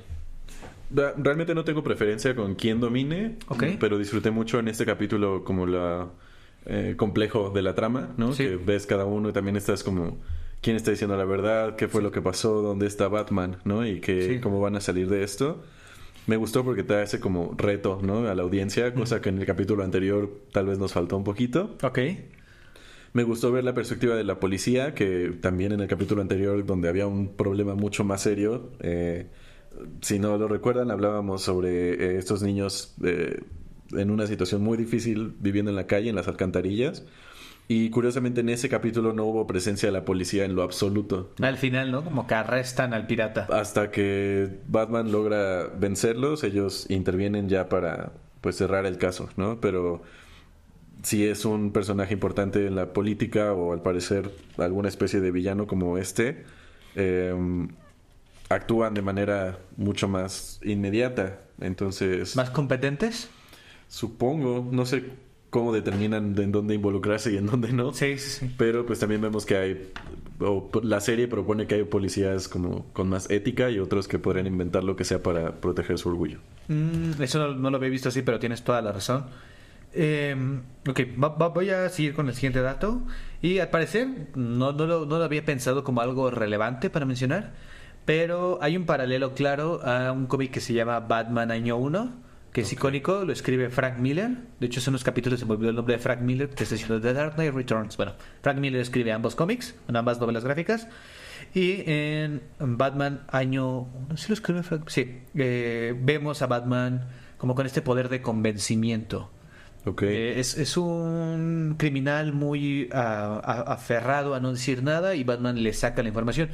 Realmente 0.93 1.55
no 1.55 1.65
tengo 1.65 1.83
preferencia 1.85 2.35
con 2.35 2.55
quién 2.57 2.81
domine, 2.81 3.37
pero 3.79 3.97
disfruté 3.99 4.31
mucho 4.31 4.59
en 4.59 4.69
este 4.69 4.85
capítulo 4.85 5.45
como 5.45 5.67
la 5.67 6.09
eh, 6.67 6.95
complejo 6.97 7.51
de 7.51 7.63
la 7.63 7.75
trama, 7.75 8.11
¿no? 8.17 8.33
Sí. 8.33 8.45
Que 8.45 8.57
ves 8.57 8.87
cada 8.87 9.05
uno 9.05 9.29
y 9.29 9.33
también 9.33 9.57
estás 9.57 9.85
como 9.85 10.19
quién 10.61 10.77
está 10.77 10.91
diciendo 10.91 11.17
la 11.17 11.25
verdad, 11.25 11.77
qué 11.77 11.89
fue 11.89 12.03
lo 12.03 12.11
que 12.11 12.21
pasó, 12.21 12.61
dónde 12.61 12.87
está 12.87 13.09
Batman, 13.09 13.57
¿no? 13.65 13.87
Y 13.87 14.01
que 14.01 14.35
Sí. 14.35 14.41
cómo 14.41 14.61
van 14.61 14.77
a 14.77 14.81
salir 14.81 15.09
de 15.09 15.23
esto. 15.23 15.63
Me 16.27 16.37
gustó 16.37 16.65
porque 16.65 16.83
te 16.83 16.97
hace 16.97 17.19
como 17.19 17.55
reto, 17.57 18.01
¿no? 18.03 18.29
A 18.29 18.35
la 18.35 18.43
audiencia, 18.43 18.93
cosa 18.93 19.21
que 19.23 19.31
en 19.31 19.39
el 19.39 19.47
capítulo 19.47 19.83
anterior 19.85 20.29
tal 20.53 20.67
vez 20.67 20.79
nos 20.79 20.93
faltó 20.93 21.17
un 21.17 21.25
poquito. 21.25 21.77
Ok. 21.83 21.99
Me 23.13 23.23
gustó 23.25 23.51
ver 23.51 23.65
la 23.65 23.75
perspectiva 23.75 24.15
de 24.15 24.23
la 24.25 24.39
policía, 24.39 24.95
que 24.95 25.33
también 25.41 25.73
en 25.73 25.81
el 25.81 25.89
capítulo 25.89 26.21
anterior, 26.21 26.65
donde 26.67 26.89
había 26.89 27.07
un 27.07 27.29
problema 27.35 27.75
mucho 27.75 28.05
más 28.05 28.23
serio, 28.23 28.71
eh, 28.81 29.27
si 30.01 30.19
no 30.19 30.37
lo 30.39 30.49
recuerdan, 30.49 30.91
hablábamos 30.91 31.43
sobre 31.43 31.93
eh, 31.95 32.19
estos 32.19 32.43
niños 32.43 32.95
eh, 33.05 33.43
en 33.93 34.11
una 34.11 34.27
situación 34.27 34.63
muy 34.63 34.77
difícil 34.77 35.35
viviendo 35.41 35.71
en 35.71 35.77
la 35.77 35.87
calle, 35.87 36.11
en 36.11 36.17
las 36.17 36.29
alcantarillas. 36.29 37.05
Y 37.69 37.91
curiosamente 37.91 38.41
en 38.41 38.49
ese 38.49 38.69
capítulo 38.69 39.13
no 39.13 39.25
hubo 39.27 39.47
presencia 39.47 39.89
de 39.89 39.93
la 39.93 40.05
policía 40.05 40.45
en 40.45 40.57
lo 40.57 40.63
absoluto. 40.63 41.33
Al 41.41 41.57
final, 41.57 41.93
¿no? 41.93 42.03
Como 42.03 42.27
que 42.27 42.35
arrestan 42.35 42.95
al 42.95 43.07
pirata. 43.07 43.47
Hasta 43.49 43.93
que 43.93 44.59
Batman 44.67 45.13
logra 45.13 45.69
vencerlos, 45.69 46.43
ellos 46.43 46.87
intervienen 46.91 47.49
ya 47.49 47.69
para 47.69 48.13
pues 48.41 48.57
cerrar 48.57 48.87
el 48.87 48.99
caso, 48.99 49.29
¿no? 49.37 49.61
Pero 49.61 50.03
si 51.05 51.25
es 51.25 51.45
un 51.45 51.73
personaje 51.73 52.13
importante 52.13 52.67
en 52.67 52.75
la 52.75 52.93
política 52.93 53.53
o 53.53 53.73
al 53.73 53.83
parecer 53.83 54.33
alguna 54.59 54.89
especie 54.89 55.21
de 55.21 55.31
villano 55.31 55.69
como 55.69 55.97
este, 55.97 56.45
eh, 56.97 57.33
actúan 58.51 58.93
de 58.93 59.01
manera 59.01 59.59
mucho 59.77 60.09
más 60.09 60.61
inmediata. 60.63 61.41
Entonces, 61.61 62.37
¿Más 62.37 62.51
competentes? 62.51 63.31
supongo, 63.89 64.69
no 64.71 64.85
sé 64.85 65.05
cómo 65.51 65.73
determinan 65.73 66.39
en 66.39 66.53
dónde 66.53 66.75
involucrarse 66.75 67.33
y 67.33 67.37
en 67.37 67.47
dónde 67.47 67.73
no. 67.73 67.93
Sí, 67.93 68.19
sí, 68.19 68.41
sí. 68.41 68.55
Pero 68.57 68.87
pues 68.87 68.99
también 68.99 69.21
vemos 69.21 69.47
que 69.47 69.57
hay, 69.57 69.93
o 70.39 70.71
la 70.83 71.01
serie 71.01 71.27
propone 71.27 71.67
que 71.67 71.77
hay 71.77 71.85
policías 71.85 72.47
como 72.49 72.87
con 72.93 73.09
más 73.09 73.29
ética 73.31 73.71
y 73.71 73.79
otros 73.79 74.07
que 74.07 74.19
podrían 74.19 74.47
inventar 74.47 74.85
lo 74.85 74.95
que 74.95 75.05
sea 75.05 75.23
para 75.23 75.61
proteger 75.61 75.99
su 75.99 76.09
orgullo. 76.09 76.39
Mm, 76.69 77.21
eso 77.23 77.39
no, 77.39 77.55
no 77.55 77.71
lo 77.71 77.77
había 77.79 77.89
visto 77.91 78.11
así, 78.11 78.23
pero 78.23 78.39
tienes 78.39 78.63
toda 78.63 78.81
la 78.83 78.93
razón. 78.93 79.27
Eh, 79.93 80.37
ok, 80.89 81.01
voy 81.53 81.71
a 81.71 81.89
seguir 81.89 82.15
con 82.15 82.29
el 82.29 82.35
siguiente 82.35 82.61
dato. 82.63 83.03
Y 83.43 83.59
al 83.59 83.71
parecer, 83.71 84.09
no, 84.37 84.73
no, 84.73 84.87
lo, 84.87 85.05
no 85.07 85.19
lo 85.19 85.25
había 85.25 85.45
pensado 85.45 85.83
como 85.83 86.01
algo 86.01 86.31
relevante 86.31 86.91
para 86.91 87.07
mencionar, 87.07 87.55
pero 88.05 88.59
hay 88.61 88.77
un 88.77 88.87
paralelo 88.87 89.35
claro 89.35 89.81
a 89.85 90.13
un 90.13 90.27
cómic 90.27 90.51
que 90.51 90.61
se 90.61 90.73
llama 90.73 91.01
Batman 91.01 91.51
Año 91.51 91.77
1 91.77 92.31
que 92.53 92.63
es 92.63 92.73
icónico, 92.73 93.25
lo 93.25 93.33
escribe 93.33 93.71
Frank 93.71 93.99
Miller. 93.99 94.31
De 94.59 94.67
hecho, 94.67 94.81
son 94.81 94.93
unos 94.93 95.05
capítulos, 95.05 95.39
se 95.39 95.47
me 95.47 95.53
olvidó 95.53 95.71
el 95.71 95.77
nombre 95.77 95.95
de 95.95 96.01
Frank 96.01 96.21
Miller, 96.21 96.49
que 96.49 96.65
está 96.65 96.75
diciendo 96.75 97.01
The 97.01 97.13
Dark 97.13 97.35
Knight 97.35 97.55
Returns. 97.55 97.97
Bueno, 97.97 98.15
Frank 98.43 98.59
Miller 98.59 98.81
escribe 98.81 99.13
ambos 99.13 99.37
cómics, 99.37 99.75
ambas 99.93 100.21
novelas 100.21 100.45
gráficas. 100.45 100.89
Y 101.55 101.83
en 101.87 102.43
Batman 102.59 103.23
año... 103.31 103.89
No 104.09 104.17
sé 104.17 104.25
si 104.25 104.29
lo 104.29 104.35
escribe 104.35 104.63
Frank... 104.63 104.89
Sí, 104.89 105.23
eh, 105.35 105.95
vemos 106.01 106.43
a 106.43 106.47
Batman 106.47 107.09
como 107.39 107.55
con 107.55 107.67
este 107.67 107.83
poder 107.83 108.09
de 108.09 108.21
convencimiento. 108.21 109.31
Okay. 109.85 110.09
Eh, 110.09 110.41
es, 110.41 110.59
es, 110.59 110.77
un 110.77 111.77
criminal 111.79 112.35
muy 112.35 112.91
aferrado 112.93 114.35
a 114.35 114.41
no 114.41 114.53
decir 114.53 114.83
nada 114.83 115.15
y 115.15 115.25
Batman 115.25 115.63
le 115.63 115.73
saca 115.73 116.03
la 116.03 116.09
información. 116.09 116.51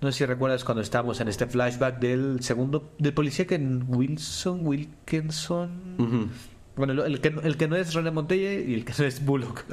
No 0.00 0.10
sé 0.10 0.18
si 0.18 0.26
recuerdas 0.26 0.64
cuando 0.64 0.80
estábamos 0.80 1.20
en 1.20 1.28
este 1.28 1.46
flashback 1.46 1.98
del 1.98 2.42
segundo, 2.42 2.90
del 2.98 3.12
policía 3.12 3.46
que 3.46 3.56
en 3.56 3.84
Wilson, 3.86 4.66
Wilkinson. 4.66 6.30
Bueno, 6.76 7.04
el 7.04 7.20
que, 7.20 7.28
el 7.28 7.56
que 7.58 7.68
no 7.68 7.76
es 7.76 7.92
René 7.92 8.10
Montoya 8.10 8.54
y 8.54 8.72
el 8.72 8.84
que 8.86 8.94
no 8.98 9.04
es 9.04 9.24
Bullock. 9.24 9.64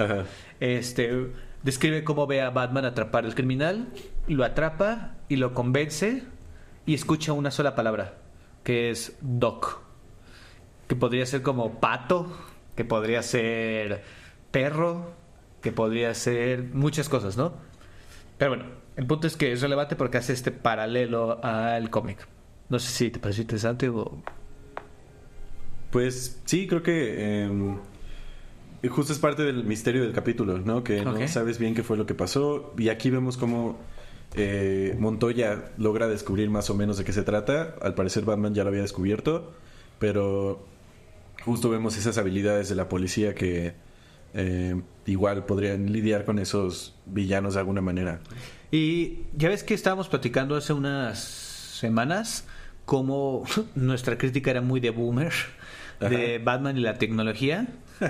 Este 0.60 1.32
describe 1.64 2.04
cómo 2.04 2.28
ve 2.28 2.42
a 2.42 2.50
Batman 2.50 2.86
atrapar 2.86 3.26
al 3.26 3.36
criminal, 3.36 3.88
lo 4.28 4.44
atrapa 4.44 5.16
y 5.30 5.38
lo 5.38 5.54
convence 5.54 6.24
y 6.86 6.94
escucha 6.94 7.34
una 7.34 7.52
sola 7.52 7.76
palabra, 7.76 8.18
que 8.64 8.90
es 8.90 9.18
Doc. 9.22 9.82
Que 10.88 10.96
podría 10.96 11.26
ser 11.26 11.42
como 11.42 11.80
pato, 11.80 12.38
que 12.76 12.84
podría 12.84 13.24
ser 13.24 14.04
perro, 14.52 15.14
que 15.62 15.72
podría 15.72 16.14
ser 16.14 16.64
muchas 16.64 17.10
cosas, 17.10 17.38
¿no? 17.38 17.54
Pero 18.38 18.52
bueno, 18.52 18.66
el 18.98 19.06
punto 19.06 19.28
es 19.28 19.38
que 19.38 19.52
es 19.52 19.62
relevante 19.62 19.96
porque 19.96 20.18
hace 20.18 20.34
este 20.34 20.52
paralelo 20.52 21.44
al 21.44 21.90
cómic. 21.92 22.28
No 22.68 22.80
sé 22.80 22.92
si 22.92 23.12
te 23.12 23.20
parece 23.20 23.42
interesante 23.42 23.88
o... 23.90 24.22
Pues 25.92 26.42
sí, 26.46 26.68
creo 26.68 26.82
que 26.82 27.44
em, 27.44 27.78
justo 28.90 29.14
es 29.14 29.20
parte 29.20 29.44
del 29.44 29.64
misterio 29.64 30.02
del 30.02 30.14
capítulo, 30.14 30.58
¿no? 30.58 30.84
Que 30.84 31.06
no 31.06 31.28
sabes 31.28 31.60
bien 31.60 31.76
qué 31.76 31.84
fue 31.84 31.96
lo 31.96 32.08
que 32.08 32.16
pasó. 32.16 32.74
Y 32.78 32.90
aquí 32.90 33.12
vemos 33.12 33.38
cómo 33.38 33.78
eh, 34.34 34.96
Montoya 35.00 35.72
logra 35.78 36.08
descubrir 36.08 36.50
más 36.50 36.70
o 36.72 36.76
menos 36.76 36.98
de 36.98 37.06
qué 37.06 37.14
se 37.14 37.22
trata. 37.22 37.76
Al 37.82 37.94
parecer 37.94 38.26
Batman 38.26 38.56
ya 38.56 38.64
lo 38.64 38.70
había 38.70 38.82
descubierto, 38.82 39.54
pero 40.00 40.66
justo 41.46 41.70
vemos 41.70 41.98
esas 41.98 42.18
habilidades 42.18 42.68
de 42.68 42.76
la 42.76 42.90
policía 42.90 43.36
que 43.36 43.76
eh, 44.34 44.82
igual 45.06 45.46
podrían 45.46 45.92
lidiar 45.92 46.26
con 46.26 46.40
esos 46.40 46.96
villanos 47.06 47.54
de 47.54 47.60
alguna 47.60 47.82
manera. 47.82 48.22
Y 48.72 49.20
ya 49.36 49.50
ves 49.50 49.64
que 49.64 49.74
estábamos 49.74 50.10
platicando 50.10 50.56
hace 50.56 50.74
unas 50.74 51.20
semanas 51.20 52.46
cómo 52.86 53.44
nuestra 53.76 54.18
crítica 54.18 54.52
era 54.52 54.62
muy 54.62 54.80
de 54.80 54.90
boomer, 54.90 55.34
de 56.00 56.40
Batman 56.40 56.78
y 56.78 56.82
la 56.82 56.96
tecnología. 56.96 57.68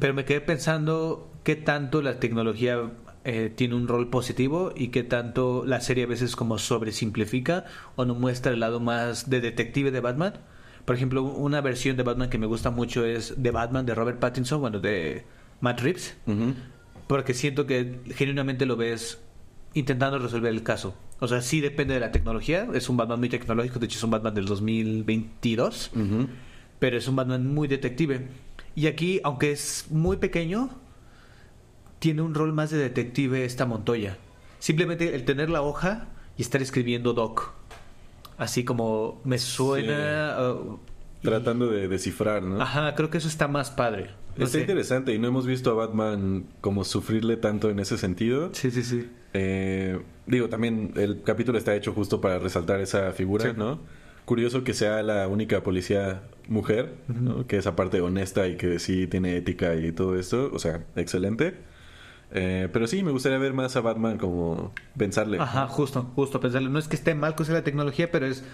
Pero 0.00 0.14
me 0.14 0.24
quedé 0.24 0.40
pensando 0.40 1.30
qué 1.44 1.56
tanto 1.56 2.02
la 2.02 2.20
tecnología 2.20 2.90
eh, 3.24 3.50
tiene 3.54 3.74
un 3.74 3.88
rol 3.88 4.10
positivo 4.10 4.72
y 4.76 4.88
qué 4.88 5.02
tanto 5.02 5.64
la 5.66 5.80
serie 5.80 6.04
a 6.04 6.06
veces 6.06 6.36
como 6.36 6.58
sobresimplifica 6.58 7.64
o 7.96 8.04
no 8.04 8.14
muestra 8.14 8.52
el 8.52 8.60
lado 8.60 8.80
más 8.80 9.30
de 9.30 9.40
detective 9.40 9.90
de 9.90 10.00
Batman. 10.00 10.34
Por 10.84 10.96
ejemplo, 10.96 11.22
una 11.22 11.60
versión 11.60 11.96
de 11.96 12.02
Batman 12.02 12.30
que 12.30 12.38
me 12.38 12.46
gusta 12.46 12.70
mucho 12.70 13.04
es 13.04 13.42
de 13.42 13.50
Batman 13.50 13.84
de 13.86 13.94
Robert 13.94 14.18
Pattinson, 14.18 14.60
bueno, 14.60 14.80
de 14.80 15.24
Matt 15.60 15.80
Reeves, 15.80 16.16
porque 17.06 17.34
siento 17.34 17.66
que 17.66 18.00
genuinamente 18.14 18.64
lo 18.64 18.76
ves 18.76 19.20
intentando 19.74 20.18
resolver 20.18 20.52
el 20.52 20.62
caso. 20.62 20.94
O 21.20 21.28
sea, 21.28 21.42
sí 21.42 21.60
depende 21.60 21.94
de 21.94 22.00
la 22.00 22.12
tecnología. 22.12 22.68
Es 22.74 22.88
un 22.88 22.96
Batman 22.96 23.18
muy 23.18 23.28
tecnológico. 23.28 23.78
De 23.78 23.86
hecho, 23.86 23.98
es 23.98 24.04
un 24.04 24.10
Batman 24.10 24.34
del 24.34 24.46
2022. 24.46 25.90
Pero 26.78 26.96
es 26.96 27.08
un 27.08 27.16
Batman 27.16 27.52
muy 27.52 27.66
detective. 27.66 28.28
Y 28.76 28.86
aquí, 28.86 29.20
aunque 29.24 29.50
es 29.50 29.86
muy 29.90 30.18
pequeño, 30.18 30.70
tiene 31.98 32.22
un 32.22 32.34
rol 32.34 32.52
más 32.52 32.70
de 32.70 32.78
detective 32.78 33.44
esta 33.44 33.66
Montoya. 33.66 34.16
Simplemente 34.60 35.14
el 35.14 35.24
tener 35.24 35.50
la 35.50 35.62
hoja 35.62 36.06
y 36.36 36.42
estar 36.42 36.62
escribiendo 36.62 37.12
Doc. 37.12 37.52
Así 38.36 38.64
como 38.64 39.20
me 39.24 39.38
suena. 39.38 40.36
Uh, 40.38 40.78
Tratando 41.22 41.68
de 41.68 41.88
descifrar, 41.88 42.42
¿no? 42.42 42.60
Ajá, 42.60 42.94
creo 42.94 43.10
que 43.10 43.18
eso 43.18 43.28
está 43.28 43.48
más 43.48 43.70
padre. 43.70 44.10
está 44.36 44.58
interesante 44.58 45.12
y 45.14 45.18
no 45.18 45.28
hemos 45.28 45.46
visto 45.46 45.70
a 45.70 45.74
Batman 45.74 46.46
como 46.60 46.84
sufrirle 46.84 47.36
tanto 47.36 47.70
en 47.70 47.80
ese 47.80 47.98
sentido. 47.98 48.50
Sí, 48.52 48.70
sí, 48.70 48.82
sí. 48.82 49.10
Eh, 49.34 50.00
digo, 50.26 50.48
también 50.48 50.92
el 50.96 51.22
capítulo 51.22 51.58
está 51.58 51.74
hecho 51.74 51.92
justo 51.92 52.20
para 52.20 52.38
resaltar 52.38 52.80
esa 52.80 53.12
figura, 53.12 53.52
¿no? 53.52 53.80
Curioso 54.24 54.62
que 54.62 54.74
sea 54.74 55.02
la 55.02 55.26
única 55.26 55.62
policía 55.62 56.22
mujer, 56.48 56.94
¿no? 57.08 57.46
que 57.46 57.56
es 57.58 57.66
aparte 57.66 58.00
honesta 58.00 58.46
y 58.48 58.56
que 58.56 58.78
sí 58.78 59.06
tiene 59.06 59.36
ética 59.36 59.74
y 59.74 59.92
todo 59.92 60.18
esto. 60.18 60.50
O 60.52 60.58
sea, 60.58 60.84
excelente. 60.96 61.54
Eh, 62.30 62.68
pero 62.72 62.86
sí, 62.86 63.02
me 63.02 63.10
gustaría 63.10 63.38
ver 63.38 63.54
más 63.54 63.76
a 63.76 63.80
Batman 63.80 64.18
como 64.18 64.72
pensarle. 64.96 65.38
Ajá, 65.38 65.66
justo, 65.66 66.10
justo 66.14 66.40
pensarle. 66.40 66.68
No 66.68 66.78
es 66.78 66.88
que 66.88 66.96
esté 66.96 67.14
mal 67.14 67.34
que 67.34 67.44
sea 67.44 67.54
la 67.54 67.64
tecnología, 67.64 68.10
pero 68.10 68.26
es 68.26 68.44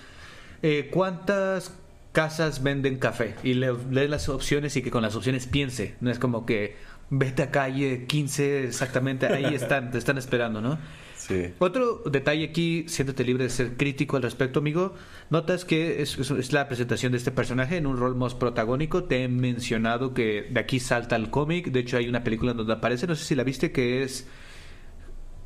eh, 0.63 0.91
cuántas 0.93 1.73
casas 2.15 2.63
venden 2.63 2.99
café 2.99 3.35
y 3.43 3.55
le 3.55 3.75
lee 3.91 4.07
las 4.07 4.29
opciones 4.29 4.77
y 4.77 4.83
que 4.83 4.91
con 4.91 5.03
las 5.03 5.17
opciones 5.17 5.47
piense. 5.47 5.97
No 6.01 6.11
es 6.11 6.21
como 6.21 6.47
que 6.47 6.77
vete 7.11 7.43
a 7.43 7.51
calle 7.51 8.07
15 8.07 8.65
exactamente, 8.65 9.27
ahí 9.27 9.45
están, 9.55 9.91
te 9.91 9.99
están 9.99 10.17
esperando, 10.17 10.63
¿no? 10.63 10.79
Sí. 11.17 11.53
Otro 11.59 12.03
detalle 12.11 12.45
aquí, 12.45 12.85
siéntate 12.87 13.25
libre 13.25 13.45
de 13.45 13.51
ser 13.51 13.77
crítico 13.77 14.17
al 14.17 14.23
respecto, 14.23 14.61
amigo. 14.61 14.95
Notas 15.31 15.65
que 15.65 16.03
es, 16.03 16.17
es, 16.19 16.53
la 16.53 16.69
presentación 16.69 17.13
de 17.13 17.19
este 17.19 17.31
personaje 17.31 17.77
en 17.77 17.87
un 17.87 17.97
rol 17.97 18.15
más 18.15 18.35
protagónico. 18.35 19.05
Te 19.05 19.25
he 19.25 19.29
mencionado 19.29 20.15
que 20.15 20.49
de 20.51 20.61
aquí 20.61 20.81
salta 20.81 21.17
el 21.17 21.31
cómic. 21.31 21.73
De 21.73 21.81
hecho, 21.81 21.97
hay 21.97 22.09
una 22.09 22.23
película 22.23 22.53
donde 22.53 22.75
aparece, 22.75 23.07
no 23.07 23.17
sé 23.17 23.25
si 23.25 23.35
la 23.35 23.43
viste, 23.43 23.73
que 23.73 24.03
es 24.03 24.29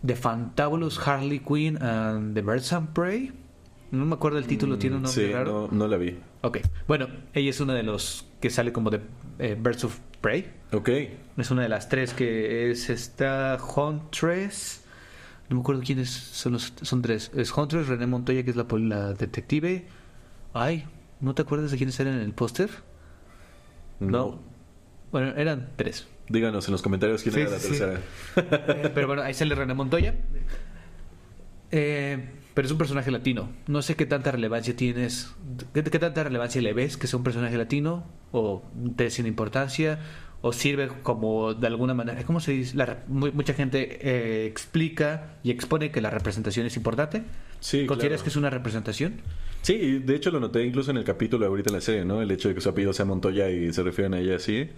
The 0.04 0.16
Fantabulous 0.16 0.98
Harley 1.06 1.38
Quinn 1.38 1.80
and 1.82 2.34
the 2.34 2.42
Birds 2.42 2.72
and 2.72 2.92
Prey. 2.92 3.47
No 3.90 4.04
me 4.04 4.14
acuerdo 4.14 4.38
el 4.38 4.46
título, 4.46 4.78
tiene 4.78 4.96
un 4.96 5.02
nombre 5.02 5.26
sí, 5.26 5.32
raro. 5.32 5.68
No, 5.70 5.78
no 5.78 5.88
la 5.88 5.96
vi. 5.96 6.18
Ok. 6.42 6.58
Bueno, 6.86 7.08
ella 7.32 7.50
es 7.50 7.60
una 7.60 7.74
de 7.74 7.82
los 7.82 8.26
que 8.40 8.50
sale 8.50 8.72
como 8.72 8.90
de 8.90 9.00
eh, 9.38 9.56
Birds 9.58 9.84
of 9.84 9.98
Prey. 10.20 10.50
Ok. 10.72 10.90
Es 11.36 11.50
una 11.50 11.62
de 11.62 11.68
las 11.68 11.88
tres 11.88 12.12
que 12.12 12.70
es 12.70 12.90
esta 12.90 13.58
Huntress. 13.76 14.84
No 15.48 15.56
me 15.56 15.62
acuerdo 15.62 15.82
quiénes 15.82 16.10
son 16.10 16.52
los. 16.52 16.74
Son 16.82 17.00
tres. 17.00 17.30
Es 17.34 17.56
Huntress, 17.56 17.88
René 17.88 18.06
Montoya, 18.06 18.42
que 18.42 18.50
es 18.50 18.56
la, 18.56 18.66
la 18.70 19.14
detective. 19.14 19.86
Ay, 20.52 20.84
¿no 21.20 21.34
te 21.34 21.42
acuerdas 21.42 21.70
de 21.70 21.78
quiénes 21.78 21.98
eran 22.00 22.14
en 22.14 22.20
el 22.20 22.32
póster? 22.34 22.68
No. 24.00 24.38
Bueno, 25.10 25.32
eran 25.36 25.70
tres. 25.76 26.06
Díganos 26.28 26.66
en 26.68 26.72
los 26.72 26.82
comentarios 26.82 27.22
quién 27.22 27.38
era 27.38 27.50
la 27.50 27.58
tercera. 27.58 28.00
Eh, 28.36 28.90
pero 28.94 29.06
bueno, 29.06 29.22
ahí 29.22 29.32
sale 29.32 29.54
René 29.54 29.72
Montoya. 29.72 30.14
Eh, 31.70 32.28
pero 32.58 32.66
es 32.66 32.72
un 32.72 32.78
personaje 32.78 33.12
latino. 33.12 33.52
No 33.68 33.82
sé 33.82 33.94
qué 33.94 34.04
tanta 34.04 34.32
relevancia 34.32 34.74
tienes, 34.74 35.32
qué, 35.72 35.82
tanta 35.84 36.24
relevancia 36.24 36.60
le 36.60 36.72
ves 36.72 36.96
que 36.96 37.06
sea 37.06 37.16
un 37.16 37.22
personaje 37.22 37.56
latino, 37.56 38.04
o 38.32 38.64
te 38.96 39.10
sin 39.10 39.26
importancia, 39.26 40.00
o 40.40 40.52
sirve 40.52 40.88
como 41.04 41.54
de 41.54 41.68
alguna 41.68 41.94
manera. 41.94 42.20
¿Cómo 42.24 42.40
se 42.40 42.50
dice? 42.50 42.76
mucha 43.06 43.54
gente 43.54 44.00
eh, 44.02 44.46
explica 44.46 45.36
y 45.44 45.52
expone 45.52 45.92
que 45.92 46.00
la 46.00 46.10
representación 46.10 46.66
es 46.66 46.76
importante. 46.76 47.22
Sí, 47.60 47.86
¿Consideras 47.86 48.24
que 48.24 48.30
es 48.30 48.34
una 48.34 48.50
representación? 48.50 49.20
Sí, 49.62 50.00
de 50.00 50.16
hecho 50.16 50.32
lo 50.32 50.40
noté 50.40 50.64
incluso 50.64 50.90
en 50.90 50.96
el 50.96 51.04
capítulo 51.04 51.46
ahorita 51.46 51.70
en 51.70 51.74
la 51.76 51.80
serie, 51.80 52.04
¿no? 52.04 52.20
El 52.22 52.32
hecho 52.32 52.48
de 52.48 52.56
que 52.56 52.60
su 52.60 52.70
apellido 52.70 52.92
sea 52.92 53.04
Montoya 53.04 53.48
y 53.50 53.72
se 53.72 53.84
refieren 53.84 54.14
a 54.14 54.18
ella 54.18 54.34
así. 54.34 54.68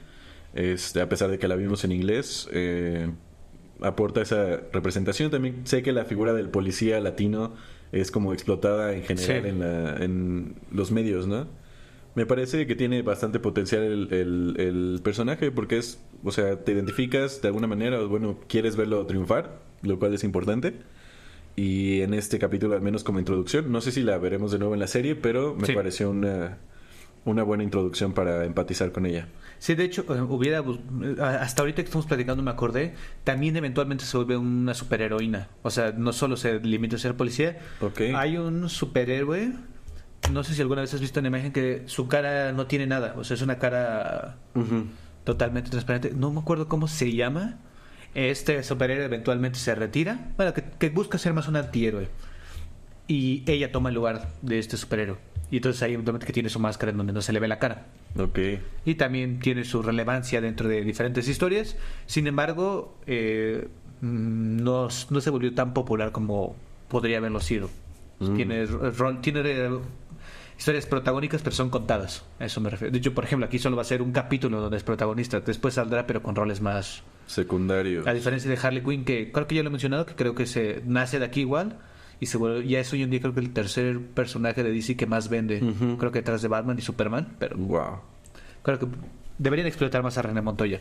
Este, 0.52 1.00
a 1.00 1.08
pesar 1.08 1.30
de 1.30 1.38
que 1.38 1.49
la 1.49 1.56
vimos 1.56 1.82
en 1.84 1.92
inglés, 1.92 2.46
eh, 2.52 3.10
aporta 3.82 4.22
esa 4.22 4.60
representación. 4.72 5.30
También 5.30 5.66
sé 5.66 5.82
que 5.82 5.92
la 5.92 6.04
figura 6.04 6.32
del 6.32 6.49
policía 6.49 7.00
latino 7.00 7.54
es 7.92 8.10
como 8.10 8.32
explotada 8.32 8.92
en 8.92 9.02
general 9.02 9.46
en, 9.46 9.62
en 9.62 10.54
los 10.70 10.90
medios, 10.90 11.26
¿no? 11.26 11.46
Me 12.14 12.26
parece 12.26 12.66
que 12.66 12.75
tiene 12.75 13.02
bastante 13.02 13.38
potencial 13.38 13.82
el, 13.82 14.56
el, 14.58 15.00
personaje 15.02 15.52
porque 15.52 15.78
es, 15.78 16.02
o 16.25 16.32
sea, 16.32 16.58
te 16.64 16.72
identificas 16.72 17.40
de 17.40 17.49
alguna 17.49 17.68
manera, 17.68 18.00
o 18.00 18.08
bueno, 18.08 18.40
quieres 18.49 18.75
verlo 18.75 19.06
triunfar, 19.06 19.60
lo 19.82 19.99
cual 19.99 20.14
es 20.14 20.25
importante. 20.25 20.75
Y 21.54 22.00
en 22.00 22.14
este 22.14 22.38
capítulo, 22.38 22.75
al 22.75 22.82
menos 22.82 23.04
como 23.04 23.20
introducción, 23.20 23.70
no 23.70 23.80
sé 23.80 23.92
si 23.92 24.02
la 24.02 24.18
veremos 24.18 24.50
de 24.50 24.58
nuevo 24.58 24.75
en 24.75 24.80
la 24.80 24.88
serie, 24.88 25.14
pero 25.14 25.54
me 25.54 25.72
pareció 25.72 26.10
una, 26.10 26.58
una 27.25 27.42
buena 27.44 27.62
introducción 27.62 28.12
para 28.12 28.44
empatizar 28.44 28.90
con 28.92 29.06
ella. 29.06 29.28
Sí, 29.61 29.75
de 29.75 29.85
hecho, 29.85 30.07
eh, 30.09 30.23
hubiera 30.23 30.61
eh, 30.61 31.17
hasta 31.21 31.61
ahorita 31.61 31.83
que 31.83 31.88
estamos 31.88 32.07
platicando 32.07 32.43
me 32.43 32.50
acordé, 32.50 32.95
también 33.25 33.55
eventualmente 33.57 34.07
se 34.07 34.17
vuelve 34.17 34.38
una 34.38 34.73
superheroína. 34.73 35.49
O 35.62 35.71
sea, 35.71 35.93
no 35.93 36.14
solo 36.14 36.38
se 36.38 36.61
limita 36.61 36.97
a 36.97 36.99
ser 36.99 37.14
policía. 37.14 37.59
Hay 38.17 38.38
un 38.38 38.71
superhéroe, 38.71 39.52
no 40.33 40.45
sé 40.45 40.55
si 40.55 40.62
alguna 40.62 40.81
vez 40.81 40.95
has 40.95 41.00
visto 41.02 41.21
una 41.21 41.29
imagen 41.29 41.52
que 41.52 41.83
su 41.85 42.09
cara 42.09 42.52
no 42.52 42.67
tiene 42.67 42.87
nada, 42.87 43.14
o 43.19 43.23
sea, 43.23 43.35
es 43.35 43.43
una 43.43 43.59
cara 43.59 44.38
totalmente 45.25 45.69
transparente. 45.69 46.12
No 46.17 46.33
me 46.33 46.40
acuerdo 46.40 46.67
cómo 46.67 46.88
se 46.88 47.12
llama. 47.12 47.59
Este 48.14 48.62
superhéroe 48.62 49.05
eventualmente 49.05 49.59
se 49.59 49.75
retira. 49.75 50.33
Bueno, 50.38 50.55
que, 50.55 50.64
que 50.64 50.88
busca 50.88 51.19
ser 51.19 51.35
más 51.35 51.49
un 51.49 51.57
antihéroe. 51.57 52.09
Y 53.09 53.45
ella 53.47 53.71
toma 53.71 53.90
el 53.90 53.95
lugar 53.95 54.31
de 54.40 54.59
este 54.59 54.79
superhéroe. 54.79 55.19
Y 55.50 55.57
entonces 55.57 55.83
ahí 55.83 55.93
eventualmente 55.93 56.26
que 56.26 56.33
tiene 56.33 56.49
su 56.49 56.61
máscara 56.61 56.93
en 56.93 56.97
donde 56.97 57.12
no 57.12 57.21
se 57.21 57.35
le 57.35 57.40
ve 57.40 57.47
la 57.47 57.59
cara. 57.59 57.85
Ok. 58.19 58.38
Y 58.85 58.95
también 58.97 59.38
tiene 59.40 59.64
su 59.64 59.83
relevancia 59.83 60.40
dentro 60.40 60.69
de 60.69 60.83
diferentes 60.83 61.29
historias. 61.29 61.76
Sin 62.07 62.26
embargo, 62.26 62.97
eh, 63.07 63.69
mm, 64.00 64.57
no, 64.62 64.88
no 65.11 65.21
se 65.21 65.31
volvió 65.31 65.55
tan 65.55 65.73
popular 65.75 66.12
como 66.12 66.57
podría 66.88 67.19
haberlo 67.19 67.40
sido. 67.40 67.71
Mm. 68.19 68.35
Tiene, 68.37 68.67
rol- 68.67 69.21
tiene 69.21 69.40
eh, 69.45 69.71
historias 70.59 70.87
protagónicas, 70.87 71.40
pero 71.43 71.55
son 71.55 71.71
contadas. 71.71 72.25
A 72.38 72.47
eso 72.47 72.61
me 72.61 72.69
refiero. 72.71 72.90
De 72.93 72.99
hecho, 72.99 73.14
por 73.14 73.25
ejemplo, 73.25 73.47
aquí 73.47 73.59
solo 73.59 73.76
va 73.76 73.83
a 73.83 73.87
ser 73.87 74.02
un 74.02 74.12
capítulo 74.12 74.61
donde 74.61 74.76
es 74.76 74.83
protagonista. 74.83 75.40
Después 75.40 75.75
saldrá, 75.75 76.07
pero 76.07 76.23
con 76.23 76.35
roles 76.35 76.61
más. 76.61 77.02
Secundario. 77.26 78.02
A 78.09 78.12
diferencia 78.12 78.50
de 78.50 78.59
Harley 78.61 78.83
Quinn, 78.83 79.05
que 79.05 79.31
creo 79.31 79.47
que 79.47 79.55
ya 79.55 79.62
lo 79.62 79.69
he 79.69 79.71
mencionado, 79.71 80.05
que 80.05 80.14
creo 80.17 80.35
que 80.35 80.47
se 80.47 80.83
nace 80.85 81.19
de 81.21 81.26
aquí 81.26 81.40
igual. 81.43 81.79
Y 82.21 82.27
se 82.27 82.37
vuelve, 82.37 82.69
ya 82.69 82.81
es 82.81 82.93
hoy 82.93 83.03
en 83.03 83.11
día 83.11 83.21
creo 83.21 83.33
que 83.35 83.41
el 83.41 83.53
tercer 83.53 83.99
personaje 83.99 84.62
de 84.62 84.71
DC 84.71 84.97
que 84.97 85.07
más 85.07 85.31
vende. 85.31 85.61
Creo 85.99 86.12
que 86.12 86.19
detrás 86.19 86.43
de 86.43 86.49
Batman 86.49 86.79
y 86.79 86.83
Superman. 86.83 87.35
Pero 87.39 87.57
Wow. 87.57 88.00
Creo 88.62 88.79
que 88.79 88.87
deberían 89.39 89.67
explotar 89.67 90.03
más 90.03 90.19
a 90.19 90.23
René 90.23 90.43
Montoya. 90.43 90.81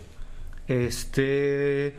Este. 0.68 1.96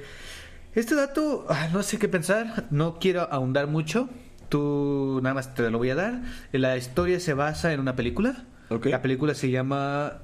Este 0.75 0.95
dato, 0.95 1.47
ah, 1.49 1.69
no 1.73 1.83
sé 1.83 1.99
qué 1.99 2.07
pensar. 2.09 2.67
No 2.71 2.99
quiero 3.01 3.23
ahondar 3.33 3.67
mucho. 3.67 4.11
Tú 4.51 5.21
nada 5.23 5.35
más 5.35 5.55
te 5.55 5.71
lo 5.71 5.79
voy 5.79 5.91
a 5.91 5.95
dar. 5.95 6.21
La 6.53 6.77
historia 6.77 7.19
se 7.19 7.35
basa 7.35 7.73
en 7.73 7.81
una 7.81 7.97
película. 7.97 8.45
La 8.85 9.03
película 9.03 9.35
se 9.35 9.51
llama 9.51 10.19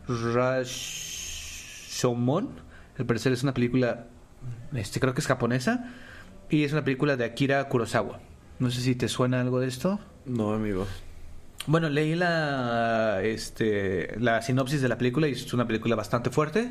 Rashomon. 1.46 2.50
Al 2.98 3.06
parecer 3.06 3.32
es 3.32 3.42
una 3.42 3.52
película, 3.54 4.06
este, 4.74 5.00
creo 5.00 5.14
que 5.14 5.20
es 5.20 5.26
japonesa. 5.26 5.92
Y 6.48 6.62
es 6.64 6.72
una 6.72 6.84
película 6.84 7.16
de 7.16 7.24
Akira 7.24 7.68
Kurosawa. 7.68 8.20
No 8.58 8.70
sé 8.70 8.80
si 8.80 8.94
te 8.94 9.08
suena 9.08 9.40
algo 9.40 9.60
de 9.60 9.68
esto. 9.68 9.98
No, 10.24 10.52
amigo. 10.52 10.86
Bueno, 11.66 11.88
leí 11.88 12.14
la, 12.14 13.20
este, 13.22 14.18
la 14.20 14.40
sinopsis 14.42 14.80
de 14.80 14.88
la 14.88 14.98
película 14.98 15.28
y 15.28 15.32
es 15.32 15.52
una 15.52 15.66
película 15.66 15.96
bastante 15.96 16.30
fuerte. 16.30 16.70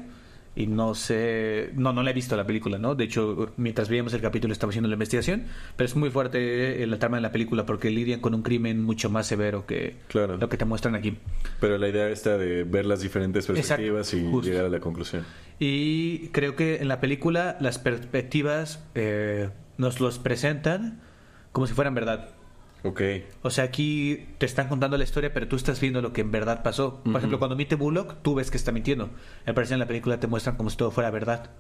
Y 0.57 0.67
no 0.67 0.95
sé, 0.95 1.71
no, 1.75 1.91
no 1.91 2.01
la 2.01 2.11
he 2.11 2.13
visto 2.13 2.37
la 2.37 2.45
película, 2.47 2.77
¿no? 2.77 2.95
De 2.95 3.03
hecho, 3.03 3.51
mientras 3.57 3.89
veíamos 3.89 4.13
el 4.13 4.21
capítulo 4.21 4.53
estaba 4.53 4.69
haciendo 4.69 4.87
la 4.87 4.93
investigación, 4.93 5.43
pero 5.75 5.85
es 5.85 5.97
muy 5.97 6.09
fuerte 6.09 6.81
eh, 6.81 6.87
la 6.87 6.97
trama 6.97 7.17
de 7.17 7.21
la 7.23 7.33
película 7.33 7.65
porque 7.65 7.89
lidian 7.89 8.21
con 8.21 8.33
un 8.33 8.41
crimen 8.41 8.81
mucho 8.81 9.09
más 9.09 9.27
severo 9.27 9.65
que 9.65 9.97
Claro. 10.07 10.37
lo 10.37 10.47
que 10.47 10.55
te 10.55 10.63
muestran 10.63 10.95
aquí. 10.95 11.17
Pero 11.59 11.77
la 11.77 11.89
idea 11.89 12.07
está 12.07 12.37
de 12.37 12.63
ver 12.63 12.85
las 12.85 13.01
diferentes 13.01 13.45
perspectivas 13.47 14.07
Exacto, 14.13 14.27
y 14.27 14.31
justo. 14.31 14.49
llegar 14.49 14.63
a 14.65 14.69
la 14.69 14.79
conclusión. 14.79 15.25
Y 15.59 16.29
creo 16.29 16.55
que 16.55 16.77
en 16.77 16.87
la 16.87 17.01
película 17.01 17.57
las 17.59 17.77
perspectivas 17.77 18.81
eh, 18.95 19.49
nos 19.77 19.99
los 19.99 20.19
presentan 20.19 21.01
como 21.55 21.67
si 21.67 21.73
fueran 21.73 21.95
verdad. 21.95 22.31
Ok. 22.83 23.01
O 23.43 23.49
sea, 23.49 23.63
aquí 23.63 24.25
te 24.39 24.45
están 24.45 24.67
contando 24.67 24.97
la 24.97 25.05
historia, 25.05 25.33
pero 25.33 25.47
tú 25.47 25.55
estás 25.55 25.79
viendo 25.79 26.01
lo 26.01 26.11
que 26.11 26.19
en 26.19 26.31
verdad 26.31 26.63
pasó. 26.63 26.95
Por 26.99 27.07
Ujú. 27.11 27.17
ejemplo, 27.17 27.39
cuando 27.39 27.55
miente 27.55 27.75
Bullock, 27.75 28.17
tú 28.21 28.35
ves 28.35 28.51
que 28.51 28.57
está 28.57 28.73
mintiendo. 28.73 29.09
Me 29.45 29.53
parece 29.53 29.71
en 29.73 29.79
la 29.79 29.87
película 29.87 30.19
te 30.19 30.27
muestran 30.27 30.57
como 30.57 30.69
si 30.69 30.75
todo 30.75 30.91
fuera 30.91 31.09
verdad. 31.11 31.51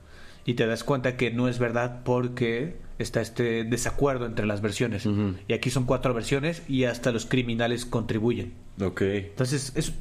Y 0.43 0.55
te 0.55 0.67
das 0.67 0.83
cuenta 0.83 1.15
que 1.15 1.31
no 1.31 1.47
es 1.47 1.59
verdad 1.59 2.01
porque 2.03 2.75
está 2.99 3.21
este 3.21 3.63
desacuerdo 3.63 4.25
entre 4.25 4.45
las 4.45 4.61
versiones. 4.61 5.05
Ujú. 5.05 5.35
Y 5.47 5.53
aquí 5.53 5.69
son 5.69 5.85
cuatro 5.85 6.13
versiones 6.13 6.61
y 6.67 6.83
hasta 6.83 7.13
los 7.13 7.25
criminales 7.25 7.85
contribuyen. 7.85 8.53
Ok. 8.81 9.01
Entonces, 9.01 9.71
es, 9.75 9.93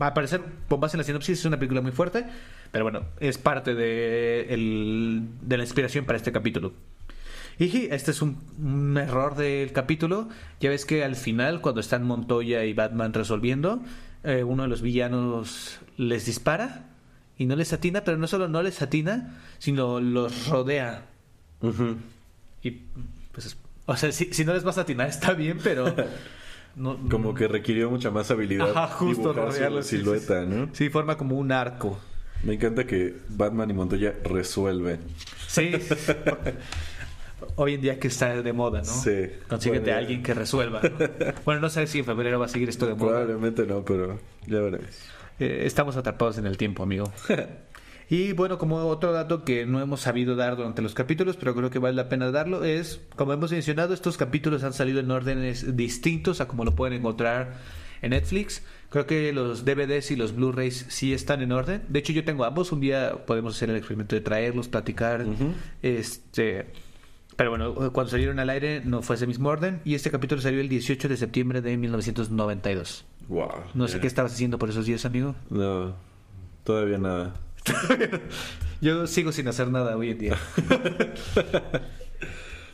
va 0.00 0.06
a 0.08 0.14
parecer, 0.14 0.40
con 0.70 0.80
base 0.80 0.96
en 0.96 1.00
la 1.00 1.04
sinopsis, 1.04 1.38
es 1.40 1.44
una 1.44 1.58
película 1.58 1.82
muy 1.82 1.92
fuerte, 1.92 2.24
pero 2.72 2.84
bueno, 2.86 3.02
es 3.20 3.36
parte 3.36 3.74
de, 3.74 4.46
el- 4.54 5.28
de 5.42 5.56
la 5.58 5.62
inspiración 5.64 6.06
para 6.06 6.16
este 6.16 6.32
capítulo. 6.32 6.72
Y 7.58 7.86
este 7.90 8.10
es 8.10 8.22
un, 8.22 8.38
un 8.58 8.96
error 8.96 9.36
del 9.36 9.72
capítulo. 9.72 10.28
Ya 10.60 10.70
ves 10.70 10.84
que 10.84 11.04
al 11.04 11.16
final, 11.16 11.60
cuando 11.60 11.80
están 11.80 12.04
Montoya 12.04 12.64
y 12.64 12.72
Batman 12.72 13.12
resolviendo, 13.12 13.82
eh, 14.24 14.42
uno 14.42 14.64
de 14.64 14.68
los 14.68 14.82
villanos 14.82 15.78
les 15.96 16.26
dispara 16.26 16.86
y 17.36 17.46
no 17.46 17.56
les 17.56 17.72
atina, 17.72 18.02
pero 18.04 18.16
no 18.16 18.26
solo 18.26 18.48
no 18.48 18.62
les 18.62 18.80
atina, 18.82 19.38
sino 19.58 20.00
los 20.00 20.48
rodea. 20.48 21.06
Y 22.62 22.70
pues, 23.32 23.56
o 23.86 23.96
sea, 23.96 24.12
si, 24.12 24.32
si 24.32 24.44
no 24.44 24.54
les 24.54 24.64
vas 24.64 24.78
a 24.78 24.82
atinar 24.82 25.08
está 25.08 25.32
bien, 25.32 25.58
pero... 25.62 25.94
No, 26.76 26.98
Como 27.08 27.34
que 27.34 27.46
requirió 27.46 27.88
mucha 27.88 28.10
más 28.10 28.32
habilidad 28.32 28.68
Ajá, 28.76 28.88
justo 28.88 29.32
rodearlo, 29.32 29.80
sí, 29.80 29.98
silueta, 29.98 30.42
sí, 30.42 30.50
¿no? 30.50 30.70
Sí, 30.72 30.88
forma 30.88 31.16
como 31.16 31.38
un 31.38 31.52
arco. 31.52 32.00
Me 32.42 32.54
encanta 32.54 32.84
que 32.84 33.14
Batman 33.28 33.70
y 33.70 33.74
Montoya 33.74 34.12
resuelven. 34.24 34.98
Sí. 35.46 35.70
Hoy 37.56 37.74
en 37.74 37.80
día 37.80 37.98
que 37.98 38.08
está 38.08 38.42
de 38.42 38.52
moda, 38.52 38.78
¿no? 38.78 38.84
Sí. 38.84 39.26
Consíguete 39.48 39.84
Bueno, 39.84 39.96
a 39.96 39.98
alguien 39.98 40.22
que 40.22 40.34
resuelva. 40.34 40.80
¿no? 40.82 40.90
Bueno, 41.44 41.60
no 41.60 41.68
sé 41.68 41.86
si 41.86 42.00
en 42.00 42.04
febrero 42.04 42.38
va 42.38 42.46
a 42.46 42.48
seguir 42.48 42.68
esto 42.68 42.86
de 42.86 42.94
moda. 42.94 43.10
Probablemente 43.10 43.66
no, 43.66 43.84
pero 43.84 44.18
ya 44.46 44.60
veremos. 44.60 44.90
Eh, 45.38 45.62
estamos 45.64 45.96
atrapados 45.96 46.38
en 46.38 46.46
el 46.46 46.56
tiempo, 46.56 46.82
amigo. 46.82 47.12
Y 48.10 48.32
bueno, 48.32 48.58
como 48.58 48.76
otro 48.76 49.12
dato 49.12 49.44
que 49.44 49.64
no 49.64 49.80
hemos 49.80 50.02
sabido 50.02 50.36
dar 50.36 50.56
durante 50.56 50.82
los 50.82 50.94
capítulos, 50.94 51.36
pero 51.36 51.54
creo 51.54 51.70
que 51.70 51.78
vale 51.78 51.96
la 51.96 52.08
pena 52.10 52.30
darlo, 52.30 52.62
es, 52.62 53.00
como 53.16 53.32
hemos 53.32 53.50
mencionado, 53.50 53.94
estos 53.94 54.18
capítulos 54.18 54.62
han 54.62 54.74
salido 54.74 55.00
en 55.00 55.10
órdenes 55.10 55.74
distintos 55.74 56.42
a 56.42 56.46
como 56.46 56.66
lo 56.66 56.74
pueden 56.74 56.98
encontrar 56.98 57.54
en 58.02 58.10
Netflix. 58.10 58.62
Creo 58.90 59.06
que 59.06 59.32
los 59.32 59.64
DVDs 59.64 60.10
y 60.10 60.16
los 60.16 60.36
Blu-rays 60.36 60.86
sí 60.88 61.14
están 61.14 61.40
en 61.40 61.50
orden. 61.52 61.82
De 61.88 61.98
hecho, 61.98 62.12
yo 62.12 62.24
tengo 62.24 62.44
ambos. 62.44 62.70
Un 62.70 62.80
día 62.80 63.24
podemos 63.26 63.56
hacer 63.56 63.70
el 63.70 63.76
experimento 63.76 64.14
de 64.14 64.20
traerlos, 64.20 64.68
platicar. 64.68 65.24
Este. 65.82 66.66
Pero 67.36 67.50
bueno, 67.50 67.74
cuando 67.92 68.10
salieron 68.10 68.38
al 68.38 68.48
aire 68.50 68.80
no 68.84 69.02
fue 69.02 69.16
ese 69.16 69.26
mismo 69.26 69.48
orden. 69.48 69.80
Y 69.84 69.94
este 69.94 70.10
capítulo 70.10 70.40
salió 70.40 70.60
el 70.60 70.68
18 70.68 71.08
de 71.08 71.16
septiembre 71.16 71.60
de 71.62 71.76
1992. 71.76 73.04
Wow. 73.28 73.48
No 73.74 73.88
sé 73.88 74.00
qué 74.00 74.06
estabas 74.06 74.32
haciendo 74.32 74.58
por 74.58 74.68
esos 74.70 74.86
días, 74.86 75.04
amigo. 75.04 75.34
No, 75.50 75.94
todavía 76.62 76.98
nada. 76.98 77.34
Yo 78.80 79.06
sigo 79.06 79.32
sin 79.32 79.48
hacer 79.48 79.68
nada 79.70 79.96
hoy 79.96 80.10
en 80.10 80.18
día. 80.18 80.36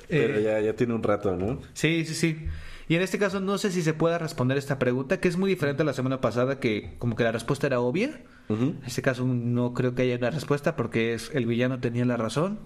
Pero 0.09 0.38
Eh, 0.38 0.42
ya, 0.42 0.61
ya 0.61 0.75
tiene 0.75 0.94
un 0.94 1.03
rato, 1.03 1.37
¿no? 1.37 1.61
Sí, 1.73 2.05
sí, 2.05 2.14
sí. 2.14 2.46
Y 2.88 2.96
en 2.96 3.03
este 3.03 3.18
caso 3.18 3.38
no 3.38 3.57
sé 3.59 3.70
si 3.70 3.83
se 3.83 3.94
pueda 3.94 4.18
responder 4.18 4.59
esta 4.59 4.81
pregunta, 4.81 5.20
que 5.20 5.29
es 5.29 5.37
muy 5.37 5.49
diferente 5.49 5.83
a 5.83 5.85
la 5.87 5.92
semana 5.92 6.20
pasada, 6.20 6.59
que 6.59 6.94
como 6.99 7.14
que 7.14 7.23
la 7.23 7.31
respuesta 7.31 7.68
era 7.68 7.81
obvia. 7.81 8.20
En 8.49 8.81
este 8.85 9.01
caso 9.01 9.25
no 9.25 9.75
creo 9.75 9.94
que 9.94 10.03
haya 10.03 10.16
una 10.16 10.31
respuesta 10.31 10.75
porque 10.75 11.14
es 11.14 11.31
el 11.33 11.46
villano 11.46 11.79
tenía 11.79 12.05
la 12.05 12.16
razón. 12.16 12.59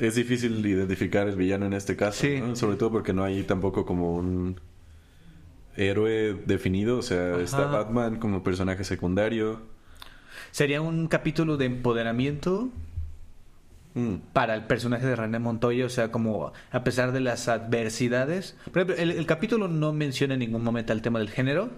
Es 0.00 0.14
difícil 0.16 0.64
identificar 0.66 1.28
el 1.28 1.36
villano 1.36 1.66
en 1.66 1.74
este 1.74 1.94
caso, 1.94 2.20
Sí. 2.22 2.40
¿no? 2.40 2.56
sobre 2.56 2.76
todo 2.76 2.90
porque 2.90 3.12
no 3.12 3.22
hay 3.22 3.42
tampoco 3.44 3.84
como 3.86 4.16
un 4.16 4.58
héroe 5.76 6.34
definido, 6.46 6.98
o 6.98 7.02
sea, 7.02 7.32
Ajá. 7.34 7.42
está 7.42 7.64
Batman 7.66 8.18
como 8.18 8.42
personaje 8.42 8.82
secundario. 8.84 9.60
Sería 10.50 10.80
un 10.82 11.06
capítulo 11.06 11.56
de 11.56 11.66
empoderamiento 11.66 12.70
Mm, 13.92 14.18
para 14.32 14.54
el 14.54 14.66
personaje 14.68 15.04
de 15.04 15.16
René 15.16 15.40
Montoya, 15.40 15.84
o 15.84 15.88
sea, 15.88 16.12
como 16.12 16.52
a 16.70 16.84
pesar 16.84 17.10
de 17.10 17.18
las 17.18 17.48
adversidades. 17.48 18.56
Por 18.72 18.82
ejemplo, 18.82 18.94
el, 19.02 19.10
el 19.10 19.26
capítulo 19.26 19.66
no 19.66 19.92
menciona 19.92 20.34
en 20.34 20.40
ningún 20.40 20.62
momento 20.62 20.92
el 20.92 21.02
tema 21.02 21.18
del 21.18 21.28
género, 21.28 21.70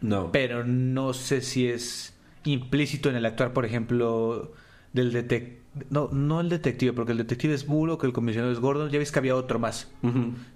No. 0.00 0.30
pero 0.30 0.64
no 0.64 1.12
sé 1.12 1.40
si 1.40 1.66
es 1.66 2.14
implícito 2.44 3.10
en 3.10 3.16
el 3.16 3.26
actuar, 3.26 3.52
por 3.52 3.64
ejemplo, 3.64 4.52
del 4.92 5.12
detective. 5.12 5.59
No, 5.88 6.08
no 6.12 6.40
el 6.40 6.48
detective, 6.48 6.92
porque 6.92 7.12
el 7.12 7.18
detective 7.18 7.54
es 7.54 7.64
Bullock, 7.66 8.02
el 8.04 8.12
comisionado 8.12 8.52
es 8.52 8.58
Gordon. 8.58 8.90
Ya 8.90 8.98
ves 8.98 9.12
que 9.12 9.20
había 9.20 9.36
otro 9.36 9.58
más 9.60 9.88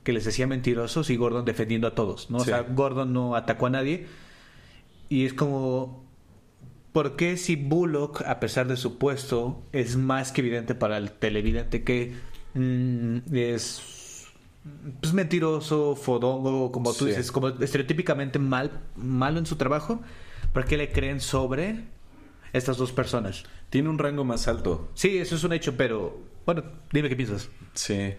que 0.02 0.12
les 0.12 0.24
decía 0.24 0.46
mentirosos 0.46 1.08
y 1.10 1.16
Gordon 1.16 1.44
defendiendo 1.44 1.86
a 1.86 1.94
todos, 1.94 2.30
¿no? 2.30 2.38
O 2.38 2.44
sea, 2.44 2.62
Gordon 2.62 3.12
no 3.12 3.36
atacó 3.36 3.66
a 3.66 3.70
nadie. 3.70 4.06
Y 5.08 5.24
es 5.24 5.32
como, 5.34 6.04
¿por 6.92 7.14
qué 7.14 7.36
si 7.36 7.54
Bullock, 7.56 8.22
a 8.26 8.40
pesar 8.40 8.66
de 8.66 8.76
su 8.76 8.98
puesto, 8.98 9.62
es 9.72 9.96
más 9.96 10.32
que 10.32 10.40
evidente 10.40 10.74
para 10.74 10.96
el 10.98 11.12
televidente 11.12 11.84
que 11.84 12.14
mm, 12.54 13.18
es 13.36 14.26
pues, 15.00 15.12
mentiroso, 15.12 15.94
fodongo, 15.94 16.72
como 16.72 16.92
tú 16.92 17.04
Sí. 17.04 17.10
dices, 17.10 17.30
como 17.30 17.48
estereotípicamente 17.50 18.38
mal, 18.40 18.80
malo 18.96 19.38
en 19.38 19.46
su 19.46 19.54
trabajo? 19.56 20.00
¿Por 20.52 20.64
qué 20.64 20.76
le 20.76 20.90
creen 20.90 21.20
sobre 21.20 21.84
estas 22.54 22.76
dos 22.78 22.92
personas? 22.92 23.44
Tiene 23.68 23.88
un 23.90 23.98
rango 23.98 24.24
más 24.24 24.48
alto. 24.48 24.88
Sí, 24.94 25.18
eso 25.18 25.34
es 25.34 25.44
un 25.44 25.52
hecho, 25.52 25.76
pero 25.76 26.18
bueno, 26.46 26.62
dime 26.92 27.08
qué 27.10 27.16
piensas. 27.16 27.50
Sí. 27.74 28.14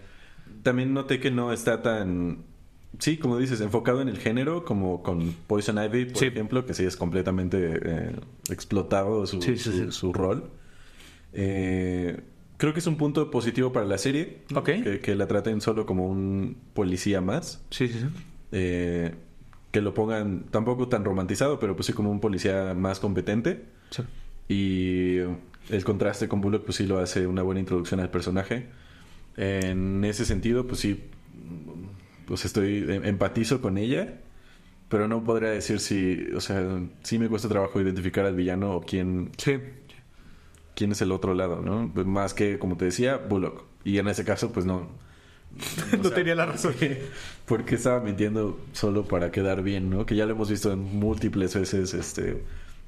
También 0.62 0.94
noté 0.94 1.18
que 1.20 1.30
no 1.30 1.52
está 1.52 1.82
tan, 1.82 2.38
sí, 2.98 3.16
como 3.16 3.38
dices, 3.38 3.60
enfocado 3.60 4.00
en 4.00 4.08
el 4.08 4.18
género, 4.18 4.64
como 4.64 5.02
con 5.02 5.32
Poison 5.46 5.82
Ivy, 5.82 6.06
por 6.06 6.18
Sí. 6.18 6.26
ejemplo, 6.26 6.64
que 6.66 6.74
sí 6.74 6.84
es 6.84 6.96
completamente 6.96 7.80
eh, 7.82 8.16
explotado 8.50 9.26
su, 9.26 9.42
Sí, 9.42 9.56
sí, 9.56 9.64
su, 9.64 9.72
sí. 9.72 9.86
su 9.92 10.12
rol. 10.12 10.50
Eh, 11.32 12.20
creo 12.56 12.72
que 12.72 12.80
es 12.80 12.86
un 12.86 12.96
punto 12.96 13.30
positivo 13.30 13.72
para 13.72 13.86
la 13.86 13.98
serie, 13.98 14.38
Ok. 14.54 14.64
que, 14.82 15.00
que 15.00 15.14
la 15.14 15.26
traten 15.26 15.60
solo 15.60 15.86
como 15.86 16.06
un 16.08 16.56
policía 16.74 17.20
más. 17.20 17.62
Sí, 17.70 17.88
sí, 17.88 17.98
sí. 18.00 18.06
Eh, 18.52 19.14
que 19.72 19.80
lo 19.82 19.92
pongan 19.92 20.44
tampoco 20.50 20.88
tan 20.88 21.04
romantizado, 21.04 21.58
pero 21.58 21.76
pues 21.76 21.86
sí 21.86 21.92
como 21.92 22.10
un 22.10 22.20
policía 22.20 22.72
más 22.74 22.98
competente. 22.98 23.64
Sí. 23.90 24.02
Y 24.48 25.18
el 25.68 25.84
contraste 25.84 26.28
con 26.28 26.40
Bullock 26.40 26.64
pues 26.64 26.76
sí 26.76 26.86
lo 26.86 26.98
hace 26.98 27.26
una 27.26 27.42
buena 27.42 27.60
introducción 27.60 28.00
al 28.00 28.10
personaje. 28.10 28.66
En 29.36 30.04
ese 30.04 30.24
sentido, 30.24 30.66
pues 30.66 30.80
sí, 30.80 31.04
pues 32.26 32.44
estoy, 32.44 32.78
em, 32.88 33.04
empatizo 33.04 33.60
con 33.60 33.76
ella, 33.78 34.20
pero 34.88 35.08
no 35.08 35.24
podría 35.24 35.50
decir 35.50 35.80
si, 35.80 36.26
o 36.34 36.40
sea, 36.40 36.64
sí 37.02 37.18
me 37.18 37.28
cuesta 37.28 37.48
trabajo 37.48 37.80
identificar 37.80 38.24
al 38.24 38.34
villano 38.36 38.72
o 38.72 38.80
quién, 38.82 39.30
Sí. 39.36 39.58
quién 40.74 40.92
es 40.92 41.00
el 41.02 41.12
otro 41.12 41.34
lado, 41.34 41.60
¿no? 41.62 41.90
Pues 41.92 42.06
más 42.06 42.34
que, 42.34 42.58
como 42.58 42.76
te 42.76 42.86
decía, 42.86 43.16
Bullock. 43.16 43.64
Y 43.84 43.98
en 43.98 44.08
ese 44.08 44.24
caso, 44.24 44.52
pues 44.52 44.64
no. 44.66 44.88
no 46.02 46.10
tenía 46.10 46.34
la 46.34 46.46
razón. 46.46 46.74
Porque 47.46 47.76
estaba 47.76 48.00
mintiendo 48.00 48.58
solo 48.72 49.06
para 49.06 49.30
quedar 49.30 49.62
bien, 49.62 49.90
¿no? 49.90 50.06
Que 50.06 50.16
ya 50.16 50.26
lo 50.26 50.32
hemos 50.32 50.50
visto 50.50 50.72
en 50.72 50.80
múltiples 50.80 51.54
veces, 51.54 51.94
este, 51.94 52.42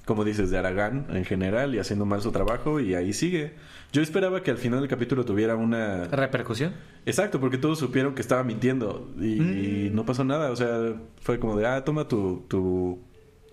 como 0.08 0.24
dices, 0.24 0.48
de 0.50 0.56
Aragán 0.56 1.06
en 1.10 1.26
general 1.26 1.74
y 1.74 1.78
haciendo 1.78 2.06
mal 2.06 2.22
su 2.22 2.32
trabajo 2.32 2.80
y 2.80 2.94
ahí 2.94 3.12
sigue. 3.12 3.52
Yo 3.92 4.00
esperaba 4.00 4.42
que 4.42 4.50
al 4.50 4.56
final 4.56 4.80
del 4.80 4.88
capítulo 4.88 5.26
tuviera 5.26 5.54
una... 5.54 6.04
¿Repercusión? 6.06 6.72
Exacto, 7.04 7.38
porque 7.40 7.58
todos 7.58 7.78
supieron 7.78 8.14
que 8.14 8.22
estaba 8.22 8.42
mintiendo 8.42 9.12
y, 9.20 9.38
Mm. 9.38 9.58
y 9.86 9.90
no 9.90 10.06
pasó 10.06 10.24
nada. 10.24 10.50
O 10.50 10.56
sea, 10.56 10.94
fue 11.20 11.38
como 11.38 11.56
de, 11.58 11.66
ah, 11.66 11.84
toma 11.84 12.08
tu, 12.08 12.46
tu 12.48 12.98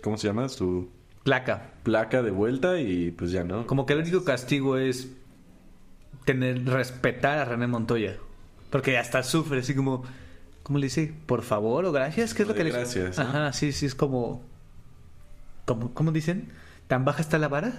¿cómo 0.02 0.18
se 0.18 0.28
llama? 0.28 0.48
Tu 0.48 0.90
Placa. 1.24 1.72
placa 1.84 2.22
de 2.22 2.32
vuelta 2.32 2.80
y 2.80 3.12
pues 3.12 3.32
ya, 3.32 3.44
¿no? 3.44 3.68
Como 3.68 3.86
que 3.86 3.92
el 3.92 4.00
único 4.00 4.24
castigo 4.24 4.78
es 4.78 5.12
tener, 6.24 6.64
respetar 6.66 7.38
a 7.40 7.46
René 7.46 7.68
Montoya. 7.68 8.16
Porque 8.70 8.98
hasta 8.98 9.24
sufre, 9.24 9.60
así 9.60 9.76
como, 9.76 10.04
¿cómo 10.64 10.80
le 10.80 10.86
dice? 10.86 11.14
¿Por 11.26 11.42
favor 11.42 11.84
o 11.86 11.92
gracias? 11.92 12.34
¿Qué 12.34 12.44
es 12.44 12.48
lo 12.48 12.56
que 12.56 12.64
le 12.64 12.72
gracias, 12.72 13.18
¿no? 13.18 13.24
Ajá, 13.26 13.54
sí, 13.54 13.72
sí, 13.72 13.86
es 13.86 13.96
como, 13.96 14.42
como, 15.66 15.94
¿cómo 15.94 16.12
dicen? 16.12 16.50
¿Tan 16.88 17.06
baja 17.06 17.22
está 17.22 17.38
la 17.38 17.48
vara? 17.48 17.74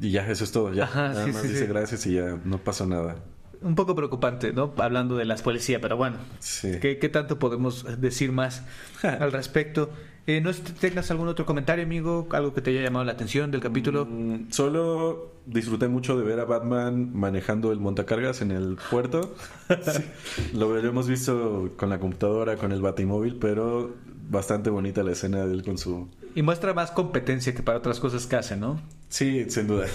Y 0.00 0.10
ya, 0.10 0.28
eso 0.28 0.44
es 0.44 0.52
todo. 0.52 0.72
Ya, 0.72 0.84
Ajá, 0.84 1.08
nada 1.08 1.24
sí, 1.24 1.32
más 1.32 1.42
sí, 1.42 1.48
dice 1.48 1.60
sí. 1.60 1.66
gracias 1.66 2.06
y 2.06 2.14
ya 2.14 2.38
no 2.44 2.58
pasó 2.58 2.86
nada. 2.86 3.16
Un 3.62 3.74
poco 3.74 3.94
preocupante, 3.94 4.52
¿no? 4.52 4.74
Hablando 4.76 5.16
de 5.16 5.24
las 5.24 5.42
policías, 5.42 5.80
pero 5.80 5.96
bueno. 5.96 6.18
Sí. 6.38 6.78
¿Qué, 6.80 6.98
qué 6.98 7.08
tanto 7.08 7.38
podemos 7.38 8.00
decir 8.00 8.32
más 8.32 8.64
al 9.02 9.32
respecto? 9.32 9.90
Eh, 10.26 10.40
¿No 10.40 10.52
tengas 10.52 11.10
algún 11.12 11.28
otro 11.28 11.46
comentario, 11.46 11.84
amigo? 11.84 12.26
¿Algo 12.32 12.52
que 12.52 12.60
te 12.60 12.70
haya 12.70 12.82
llamado 12.82 13.04
la 13.04 13.12
atención 13.12 13.52
del 13.52 13.60
capítulo? 13.60 14.06
Mm, 14.06 14.50
solo 14.50 15.36
disfruté 15.46 15.86
mucho 15.86 16.18
de 16.18 16.24
ver 16.24 16.40
a 16.40 16.44
Batman 16.44 17.12
manejando 17.14 17.70
el 17.70 17.78
montacargas 17.78 18.42
en 18.42 18.50
el 18.50 18.76
puerto. 18.90 19.36
Lo 20.52 20.76
hemos 20.76 21.08
visto 21.08 21.72
con 21.76 21.90
la 21.90 22.00
computadora, 22.00 22.56
con 22.56 22.72
el 22.72 22.82
batimóvil, 22.82 23.36
pero 23.36 23.94
bastante 24.28 24.68
bonita 24.68 25.04
la 25.04 25.12
escena 25.12 25.46
de 25.46 25.54
él 25.54 25.62
con 25.62 25.78
su... 25.78 26.08
Y 26.36 26.42
muestra 26.42 26.72
más 26.74 26.92
competencia 26.92 27.52
que 27.54 27.62
para 27.64 27.78
otras 27.78 27.98
cosas 27.98 28.26
que 28.26 28.36
hace, 28.36 28.56
¿no? 28.56 28.80
Sí, 29.08 29.46
sin 29.48 29.66
duda. 29.66 29.86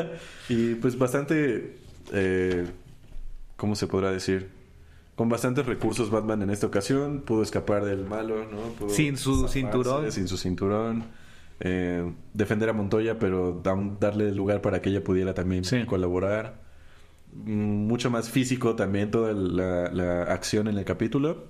y 0.48 0.74
pues 0.76 0.98
bastante... 0.98 1.76
eh, 2.12 2.66
¿Cómo 3.56 3.76
se 3.76 3.86
podrá 3.86 4.10
decir? 4.10 4.48
Con 5.14 5.28
bastantes 5.28 5.66
recursos 5.66 6.10
Batman 6.10 6.40
en 6.42 6.48
esta 6.50 6.66
ocasión 6.66 7.20
pudo 7.20 7.42
escapar 7.42 7.84
del 7.84 8.06
malo, 8.06 8.46
¿no? 8.50 8.58
Pudo 8.78 8.88
Sin 8.88 9.18
su 9.18 9.46
cinturón. 9.48 10.10
Sin 10.10 10.26
su 10.26 10.38
cinturón. 10.38 11.04
eh, 11.60 12.10
defender 12.32 12.70
a 12.70 12.72
Montoya, 12.72 13.18
pero 13.18 13.60
da- 13.62 13.76
darle 14.00 14.32
lugar 14.32 14.62
para 14.62 14.80
que 14.80 14.88
ella 14.88 15.04
pudiera 15.04 15.34
también 15.34 15.64
Sí. 15.64 15.84
colaborar. 15.84 16.62
Mm, 17.34 17.86
Mucho 17.86 18.10
más 18.10 18.30
físico 18.30 18.74
también 18.76 19.10
toda 19.10 19.34
la, 19.34 19.90
la 19.92 20.22
acción 20.32 20.66
en 20.68 20.78
el 20.78 20.86
capítulo. 20.86 21.44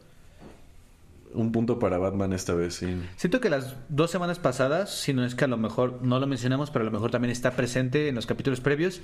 Un 1.33 1.53
punto 1.53 1.79
para 1.79 1.99
Batman 1.99 2.33
esta 2.33 2.55
vez, 2.55 2.75
sí. 2.75 3.01
Siento 3.17 3.41
que 3.41 3.51
las 3.51 3.77
dos 3.89 4.11
semanas 4.11 4.41
pasadas, 4.41 4.91
si 4.91 5.13
no 5.13 5.25
es 5.25 5.37
que 5.37 5.45
a 5.45 5.49
lo 5.49 5.57
mejor 5.57 6.01
no 6.03 6.19
lo 6.19 6.27
mencionamos, 6.27 6.71
pero 6.71 6.83
a 6.83 6.87
lo 6.87 6.91
mejor 6.91 7.13
también 7.13 7.31
está 7.31 7.53
presente 7.53 8.09
en 8.09 8.17
los 8.17 8.27
capítulos 8.27 8.61
previos, 8.61 9.01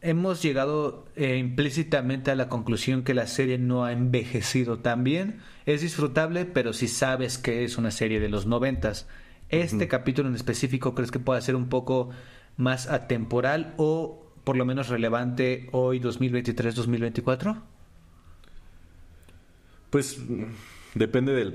hemos 0.00 0.42
llegado 0.42 1.06
eh, 1.16 1.38
implícitamente 1.38 2.30
a 2.30 2.36
la 2.36 2.48
conclusión 2.48 3.02
que 3.02 3.14
la 3.14 3.26
serie 3.26 3.58
no 3.58 3.84
ha 3.84 3.92
envejecido 3.92 4.78
tan 4.78 5.02
bien. 5.02 5.40
Es 5.64 5.80
disfrutable, 5.80 6.44
pero 6.44 6.72
si 6.72 6.86
sabes 6.86 7.36
que 7.38 7.64
es 7.64 7.78
una 7.78 7.90
serie 7.90 8.20
de 8.20 8.28
los 8.28 8.46
noventas. 8.46 9.08
Este 9.48 9.88
capítulo 9.88 10.28
en 10.28 10.34
específico, 10.34 10.94
¿crees 10.94 11.10
que 11.10 11.20
pueda 11.20 11.40
ser 11.40 11.56
un 11.56 11.68
poco 11.68 12.10
más 12.56 12.88
atemporal 12.88 13.74
o 13.76 14.32
por 14.44 14.56
lo 14.56 14.64
menos 14.64 14.88
relevante 14.88 15.68
hoy 15.72 15.98
2023-2024? 16.00 17.60
Pues 19.90 20.20
depende 20.96 21.32
de 21.32 21.54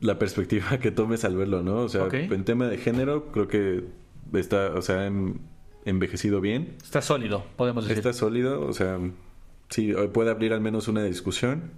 la 0.00 0.18
perspectiva 0.18 0.78
que 0.80 0.90
tomes 0.90 1.24
al 1.24 1.36
verlo, 1.36 1.62
¿no? 1.62 1.76
O 1.76 1.88
sea, 1.88 2.02
en 2.32 2.44
tema 2.44 2.66
de 2.66 2.78
género, 2.78 3.30
creo 3.32 3.46
que 3.48 3.84
está, 4.32 4.72
o 4.74 4.82
sea, 4.82 5.06
en- 5.06 5.40
envejecido 5.84 6.40
bien. 6.40 6.74
Está 6.82 7.00
sólido, 7.00 7.44
podemos 7.56 7.84
decir. 7.84 7.98
Está 7.98 8.12
sólido, 8.12 8.60
o 8.66 8.72
sea, 8.72 8.98
sí, 9.70 9.94
puede 10.12 10.30
abrir 10.30 10.52
al 10.52 10.60
menos 10.60 10.88
una 10.88 11.02
discusión. 11.04 11.70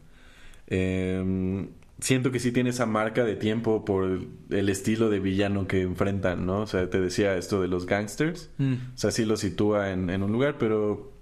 Eh, 0.66 1.68
siento 2.00 2.30
que 2.32 2.38
sí 2.40 2.50
tiene 2.50 2.70
esa 2.70 2.86
marca 2.86 3.24
de 3.24 3.36
tiempo 3.36 3.84
por 3.84 4.20
el 4.50 4.68
estilo 4.68 5.10
de 5.10 5.20
villano 5.20 5.66
que 5.68 5.82
enfrentan, 5.82 6.46
¿no? 6.46 6.60
O 6.62 6.66
sea, 6.66 6.88
te 6.88 7.00
decía 7.00 7.36
esto 7.36 7.60
de 7.60 7.68
los 7.68 7.86
gangsters. 7.86 8.50
Mm. 8.58 8.72
O 8.94 8.98
sea, 8.98 9.10
sí 9.10 9.24
lo 9.24 9.36
sitúa 9.36 9.90
en, 9.92 10.08
en 10.10 10.22
un 10.22 10.32
lugar, 10.32 10.56
pero 10.58 11.12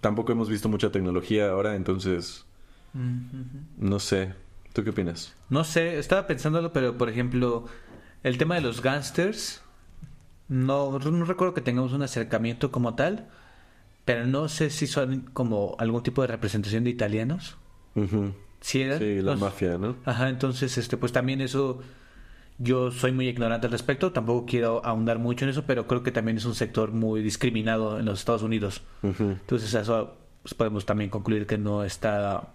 tampoco 0.00 0.32
hemos 0.32 0.48
visto 0.50 0.68
mucha 0.68 0.90
tecnología 0.92 1.50
ahora, 1.50 1.74
entonces, 1.76 2.44
no 3.78 3.98
sé. 3.98 4.34
¿Tú 4.72 4.84
qué 4.84 4.90
opinas? 4.90 5.34
No 5.50 5.64
sé, 5.64 5.98
estaba 5.98 6.26
pensándolo, 6.26 6.72
pero 6.72 6.96
por 6.96 7.08
ejemplo, 7.08 7.66
el 8.22 8.38
tema 8.38 8.54
de 8.54 8.62
los 8.62 8.80
gangsters, 8.82 9.62
no, 10.48 10.98
no 10.98 11.24
recuerdo 11.24 11.54
que 11.54 11.60
tengamos 11.60 11.92
un 11.92 12.02
acercamiento 12.02 12.70
como 12.70 12.94
tal, 12.94 13.28
pero 14.04 14.26
no 14.26 14.48
sé 14.48 14.70
si 14.70 14.86
son 14.86 15.22
como 15.32 15.76
algún 15.78 16.02
tipo 16.02 16.22
de 16.22 16.28
representación 16.28 16.84
de 16.84 16.90
italianos. 16.90 17.56
¿Sí 18.60 18.80
eran? 18.82 18.98
Sí, 18.98 19.16
la 19.16 19.32
Los- 19.32 19.40
mafia, 19.40 19.76
¿no? 19.76 19.96
Ajá, 20.04 20.28
entonces, 20.30 20.78
este, 20.78 20.96
pues 20.96 21.12
también 21.12 21.40
eso, 21.42 21.80
yo 22.58 22.90
soy 22.90 23.12
muy 23.12 23.28
ignorante 23.28 23.66
al 23.66 23.72
respecto, 23.72 24.12
tampoco 24.12 24.46
quiero 24.46 24.84
ahondar 24.86 25.18
mucho 25.18 25.44
en 25.44 25.50
eso, 25.50 25.64
pero 25.66 25.86
creo 25.86 26.02
que 26.02 26.12
también 26.12 26.38
es 26.38 26.44
un 26.46 26.54
sector 26.54 26.92
muy 26.92 27.22
discriminado 27.22 27.98
en 27.98 28.06
los 28.06 28.20
Estados 28.20 28.42
Unidos. 28.42 28.82
Entonces, 29.02 29.74
eso 29.74 30.16
pues, 30.42 30.54
podemos 30.54 30.86
también 30.86 31.10
concluir 31.10 31.46
que 31.46 31.58
no 31.58 31.84
está, 31.84 32.54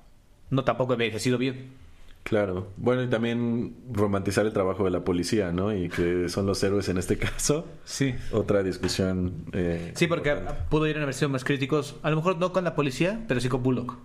no 0.49 0.63
tampoco 0.63 0.93
envejecido 0.93 1.37
bien. 1.37 1.85
Claro. 2.27 2.67
Bueno, 2.75 3.03
y 3.03 3.07
también 3.07 3.73
romantizar 3.93 4.45
el 4.45 4.51
trabajo 4.51 4.83
de 4.83 4.91
la 4.91 5.03
policía, 5.05 5.51
¿no? 5.53 5.73
Y 5.73 5.87
que 5.87 6.27
son 6.27 6.45
los 6.45 6.61
héroes 6.61 6.89
en 6.89 6.97
este 6.97 7.17
caso. 7.17 7.65
Sí. 7.85 8.15
Otra 8.33 8.63
discusión. 8.63 9.45
eh, 9.53 9.93
Sí, 9.95 10.07
porque 10.07 10.31
importante. 10.31 10.61
pudo 10.69 10.87
ir 10.87 10.97
en 10.97 11.05
versión 11.05 11.31
más 11.31 11.45
críticos, 11.45 11.95
a 12.03 12.09
lo 12.09 12.17
mejor 12.17 12.37
no 12.37 12.51
con 12.51 12.65
la 12.65 12.75
policía, 12.75 13.23
pero 13.29 13.39
sí 13.39 13.47
con 13.47 13.63
Bullock. 13.63 13.95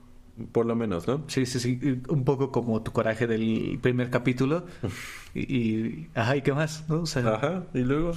Por 0.52 0.66
lo 0.66 0.74
menos, 0.76 1.06
¿no? 1.08 1.24
Sí, 1.26 1.44
sí, 1.46 1.58
sí, 1.60 2.00
un 2.08 2.24
poco 2.24 2.52
como 2.52 2.80
tu 2.82 2.92
coraje 2.92 3.26
del 3.26 3.78
primer 3.82 4.08
capítulo. 4.10 4.66
Y, 5.34 5.40
y- 5.56 6.08
ajá, 6.14 6.36
¿y 6.36 6.42
qué 6.42 6.52
más? 6.52 6.84
¿No? 6.90 7.00
O 7.00 7.06
sea, 7.06 7.26
Ajá. 7.36 7.64
Y 7.72 7.78
luego, 7.80 8.12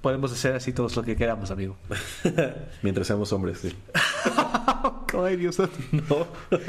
podemos 0.00 0.32
hacer 0.32 0.54
así 0.54 0.72
todos 0.72 0.96
lo 0.96 1.02
que 1.02 1.16
queramos, 1.16 1.50
amigo. 1.50 1.76
mientras 2.82 3.06
seamos 3.06 3.32
hombres, 3.32 3.58
sí. 3.58 3.74
Ay, 5.24 5.36
Dios 5.36 5.58
No, 6.08 6.26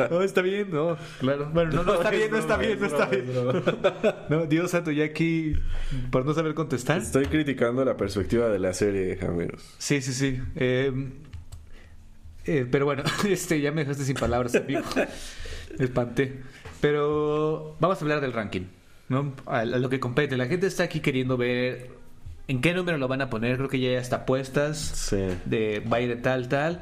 no, 0.10 0.22
está 0.22 0.42
bien, 0.42 0.70
no, 0.72 0.98
claro. 1.20 1.50
Bueno, 1.54 1.72
no, 1.72 1.84
no 1.84 1.96
está 1.96 2.10
bien, 2.10 2.32
no 2.32 2.38
está 2.38 2.58
bien, 2.58 2.80
no 2.80 2.86
está 2.88 3.06
bien. 3.06 3.26
No, 4.30 4.46
Dios 4.46 4.72
santo, 4.72 4.92
ya 4.92 5.06
aquí, 5.06 5.56
por 6.10 6.26
no 6.26 6.34
saber 6.34 6.54
contestar. 6.54 7.00
Estoy 7.00 7.26
criticando 7.26 7.84
la 7.86 7.98
perspectiva 7.98 8.48
de 8.50 8.60
la 8.60 8.74
serie, 8.74 9.20
amigos. 9.22 9.63
Sí, 9.78 10.02
sí, 10.02 10.13
sí. 10.13 10.42
Eh, 10.56 11.12
eh, 12.46 12.68
pero 12.70 12.86
bueno, 12.86 13.04
este 13.28 13.62
ya 13.62 13.72
me 13.72 13.82
dejaste 13.82 14.04
sin 14.04 14.15
palabras, 14.15 14.56
amigo. 14.56 14.82
Me 15.78 15.86
espanté. 15.86 16.42
Pero 16.82 17.76
vamos 17.80 17.98
a 17.98 18.02
hablar 18.02 18.22
del 18.22 18.34
ranking, 18.34 18.68
¿no? 19.10 19.34
A 19.46 19.65
lo 19.65 19.89
que 19.89 20.00
compete. 20.00 20.38
La 20.38 20.46
gente 20.46 20.68
está 20.68 20.84
aquí 20.84 21.02
queriendo 21.02 21.38
ver 21.38 21.99
en 22.50 22.60
qué 22.62 22.74
número 22.74 22.98
lo 22.98 23.08
van 23.08 23.22
a 23.22 23.30
poner. 23.30 23.56
Creo 23.58 23.70
que 23.70 23.80
ya 23.80 23.90
hay 23.90 23.96
hasta 23.96 24.18
apuestas 24.18 24.78
Sí. 24.80 25.18
de 25.46 25.80
va 25.82 25.98
a 25.98 26.02
ir 26.02 26.10
de 26.10 26.16
tal, 26.18 26.50
tal. 26.50 26.82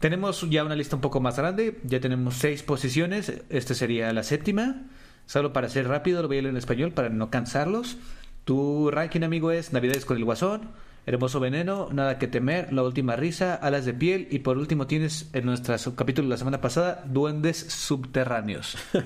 Tenemos 0.00 0.48
ya 0.50 0.64
una 0.64 0.74
lista 0.74 0.96
un 0.96 1.02
poco 1.02 1.20
más 1.20 1.36
grande. 1.38 1.78
Ya 1.84 2.00
tenemos 2.00 2.34
seis 2.34 2.62
posiciones. 2.62 3.32
Esta 3.48 3.74
sería 3.74 4.12
la 4.12 4.22
séptima. 4.22 4.82
Solo 5.26 5.52
para 5.52 5.68
ser 5.68 5.86
rápido, 5.88 6.22
lo 6.22 6.28
voy 6.28 6.38
a 6.38 6.42
leer 6.42 6.50
en 6.52 6.56
español 6.58 6.92
para 6.92 7.08
no 7.08 7.30
cansarlos. 7.30 7.96
Tu 8.44 8.90
ranking, 8.90 9.22
amigo, 9.22 9.50
es 9.50 9.72
Navidades 9.72 10.04
con 10.04 10.16
el 10.16 10.24
Guasón, 10.24 10.70
Hermoso 11.04 11.40
Veneno, 11.40 11.88
Nada 11.92 12.18
que 12.18 12.28
Temer, 12.28 12.72
La 12.72 12.82
Última 12.84 13.16
Risa, 13.16 13.54
Alas 13.54 13.84
de 13.86 13.92
Piel 13.94 14.28
y 14.30 14.38
por 14.40 14.56
último 14.56 14.86
tienes 14.86 15.28
en 15.32 15.46
nuestro 15.46 15.76
capítulo 15.96 16.26
de 16.28 16.30
la 16.30 16.36
semana 16.36 16.60
pasada, 16.60 17.02
Duendes 17.06 17.58
Subterráneos. 17.58 18.76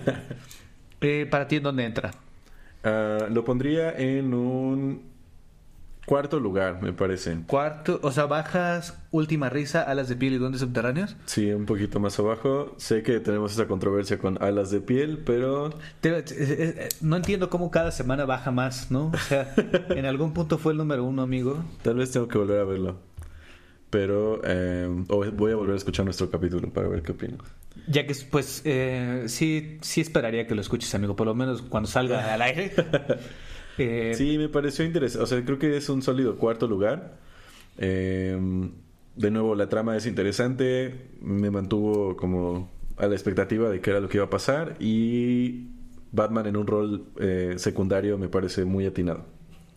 Eh, 1.03 1.26
¿Para 1.31 1.48
ti 1.48 1.57
en 1.57 1.62
dónde 1.62 1.85
entra? 1.87 2.11
Ah, 2.85 3.26
lo 3.31 3.42
pondría 3.42 3.92
en 3.96 4.35
un 4.35 5.03
cuarto 6.11 6.40
lugar, 6.40 6.83
me 6.83 6.92
parece. 6.92 7.38
Cuarto, 7.46 8.01
o 8.03 8.11
sea, 8.11 8.27
bajas 8.27 8.99
Última 9.12 9.49
Risa, 9.49 9.83
Alas 9.83 10.09
de 10.09 10.16
Piel 10.16 10.33
y 10.33 10.38
Duendes 10.38 10.61
Subterráneos. 10.61 11.14
Sí, 11.27 11.53
un 11.53 11.66
poquito 11.66 12.01
más 12.01 12.18
abajo. 12.18 12.75
Sé 12.79 13.05
que 13.05 13.20
tenemos 13.20 13.53
esa 13.53 13.68
controversia 13.68 14.18
con 14.18 14.42
alas 14.42 14.73
de 14.73 14.81
piel, 14.81 15.23
pero 15.25 15.73
eh, 16.03 16.88
no 17.01 17.14
entiendo 17.14 17.49
cómo 17.49 17.70
cada 17.70 17.92
semana 17.92 18.25
baja 18.25 18.51
más, 18.51 18.90
¿no? 18.90 19.12
O 19.14 19.18
sea, 19.18 19.55
en 19.90 20.05
algún 20.05 20.33
punto 20.33 20.59
fue 20.59 20.73
el 20.73 20.79
número 20.79 21.05
uno, 21.05 21.23
amigo. 21.23 21.62
tal 21.83 21.94
vez 21.94 22.11
tengo 22.11 22.27
que 22.27 22.38
volver 22.38 22.59
a 22.59 22.64
verlo. 22.64 22.99
Pero 23.90 24.40
eh, 24.42 24.88
voy 24.88 25.53
a 25.53 25.55
volver 25.55 25.75
a 25.75 25.77
escuchar 25.77 26.05
nuestro 26.07 26.29
capítulo 26.29 26.73
para 26.73 26.88
ver 26.88 27.03
qué 27.03 27.12
opino. 27.12 27.38
Ya 27.87 28.05
que, 28.05 28.16
pues, 28.29 28.62
eh, 28.64 29.27
sí, 29.29 29.79
sí 29.81 30.01
esperaría 30.01 30.49
que 30.49 30.57
lo 30.57 30.61
escuches, 30.61 30.92
amigo, 30.92 31.14
por 31.14 31.29
lo 31.29 31.37
menos 31.37 31.62
cuando 31.62 31.88
salga 31.88 32.35
al 32.35 32.42
aire. 32.42 32.75
Eh, 33.78 34.12
sí, 34.14 34.38
me 34.38 34.48
pareció 34.48 34.85
interesante. 34.85 35.22
O 35.22 35.26
sea, 35.26 35.44
creo 35.44 35.59
que 35.59 35.76
es 35.76 35.88
un 35.88 36.02
sólido 36.02 36.37
cuarto 36.37 36.66
lugar. 36.66 37.18
Eh, 37.78 38.38
de 39.16 39.30
nuevo, 39.30 39.54
la 39.54 39.68
trama 39.68 39.96
es 39.96 40.06
interesante. 40.06 41.09
Me 41.20 41.50
mantuvo 41.50 42.16
como 42.16 42.70
a 42.96 43.06
la 43.06 43.14
expectativa 43.14 43.70
de 43.70 43.80
qué 43.80 43.90
era 43.90 44.00
lo 44.00 44.09
que 44.09 44.18
iba 44.18 44.26
a 44.26 44.30
pasar. 44.30 44.76
Y 44.80 45.68
Batman 46.12 46.46
en 46.46 46.56
un 46.56 46.66
rol 46.66 47.06
eh, 47.18 47.54
secundario 47.56 48.18
me 48.18 48.28
parece 48.28 48.64
muy 48.64 48.87
atinado. 48.87 49.26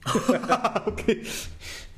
okay. 0.86 1.24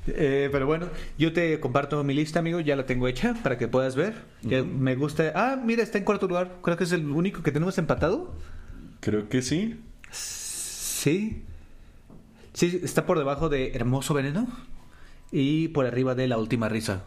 Eh, 0.08 0.50
pero 0.52 0.68
bueno, 0.68 0.88
yo 1.18 1.34
te 1.34 1.60
comparto 1.60 2.04
mi 2.04 2.14
lista, 2.14 2.40
amigo. 2.40 2.60
Ya 2.60 2.76
la 2.76 2.86
tengo 2.86 3.08
hecha 3.08 3.34
para 3.44 3.58
que 3.58 3.68
puedas 3.68 3.96
ver. 3.96 4.14
Me 4.44 4.96
gusta. 4.96 5.32
Ah, 5.36 5.60
mira, 5.64 5.84
está 5.84 5.98
en 5.98 6.04
cuarto 6.04 6.28
lugar. 6.28 6.60
Creo 6.62 6.78
que 6.78 6.84
es 6.84 6.92
el 6.92 7.10
único 7.10 7.42
que 7.42 7.52
tenemos 7.52 7.78
empatado. 7.78 8.34
Creo 9.00 9.30
que 9.30 9.42
sí. 9.42 9.80
Sí. 10.12 11.44
Sí, 12.56 12.80
está 12.84 13.06
por 13.06 13.20
debajo 13.20 13.48
de 13.48 13.74
Hermoso 13.74 14.16
Veneno 14.16 14.48
y 15.32 15.68
por 15.68 15.86
arriba 15.86 16.16
de 16.16 16.28
La 16.28 16.40
Última 16.40 16.68
Risa. 16.68 17.04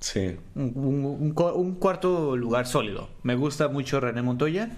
Sí. 0.00 0.36
Un, 0.54 1.34
un 1.36 1.74
cuarto 1.74 2.36
lugar 2.36 2.66
sólido. 2.66 3.08
Me 3.22 3.34
gusta 3.34 3.68
mucho 3.68 4.00
René 4.00 4.20
Montoya. 4.20 4.76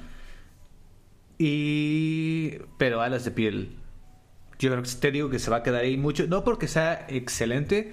Y. 1.38 2.58
Pero 2.78 3.00
Alas 3.00 3.24
de 3.24 3.32
Piel 3.32 3.82
yo 4.62 4.70
creo 4.70 4.82
que 4.84 4.90
te 4.90 5.10
digo 5.10 5.28
que 5.28 5.40
se 5.40 5.50
va 5.50 5.58
a 5.58 5.62
quedar 5.64 5.82
ahí 5.82 5.96
mucho. 5.96 6.28
No 6.28 6.44
porque 6.44 6.68
sea 6.68 7.04
excelente. 7.08 7.92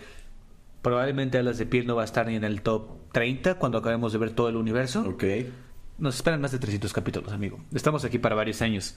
Probablemente 0.83 1.39
Alas 1.39 1.57
de 1.57 1.65
Piel 1.65 1.87
no 1.87 1.95
va 1.95 2.03
a 2.03 2.05
estar 2.05 2.27
ni 2.27 2.35
en 2.35 2.43
el 2.43 2.61
top 2.61 3.11
30 3.11 3.55
cuando 3.55 3.79
acabemos 3.79 4.13
de 4.13 4.19
ver 4.19 4.31
todo 4.31 4.49
el 4.49 4.55
universo. 4.55 5.01
Ok. 5.01 5.23
Nos 5.97 6.15
esperan 6.15 6.41
más 6.41 6.51
de 6.51 6.59
300 6.59 6.93
capítulos, 6.93 7.33
amigo. 7.33 7.59
Estamos 7.73 8.05
aquí 8.05 8.19
para 8.19 8.35
varios 8.35 8.61
años. 8.61 8.95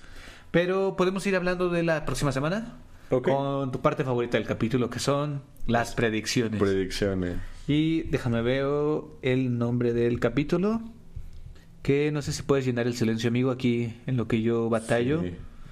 Pero 0.50 0.96
podemos 0.96 1.26
ir 1.26 1.34
hablando 1.34 1.70
de 1.70 1.82
la 1.82 2.04
próxima 2.04 2.30
semana. 2.30 2.76
Con 3.20 3.72
tu 3.72 3.80
parte 3.80 4.04
favorita 4.04 4.38
del 4.38 4.46
capítulo, 4.46 4.88
que 4.88 4.98
son 4.98 5.42
las 5.66 5.94
predicciones. 5.94 6.60
Predicciones. 6.60 7.36
Y 7.68 8.02
déjame 8.04 8.42
ver 8.42 8.66
el 9.22 9.58
nombre 9.58 9.92
del 9.92 10.18
capítulo. 10.20 10.80
Que 11.82 12.12
no 12.12 12.22
sé 12.22 12.32
si 12.32 12.42
puedes 12.44 12.64
llenar 12.64 12.86
el 12.86 12.94
silencio, 12.94 13.28
amigo, 13.28 13.50
aquí 13.50 13.94
en 14.06 14.16
lo 14.16 14.28
que 14.28 14.40
yo 14.40 14.70
batallo. 14.70 15.22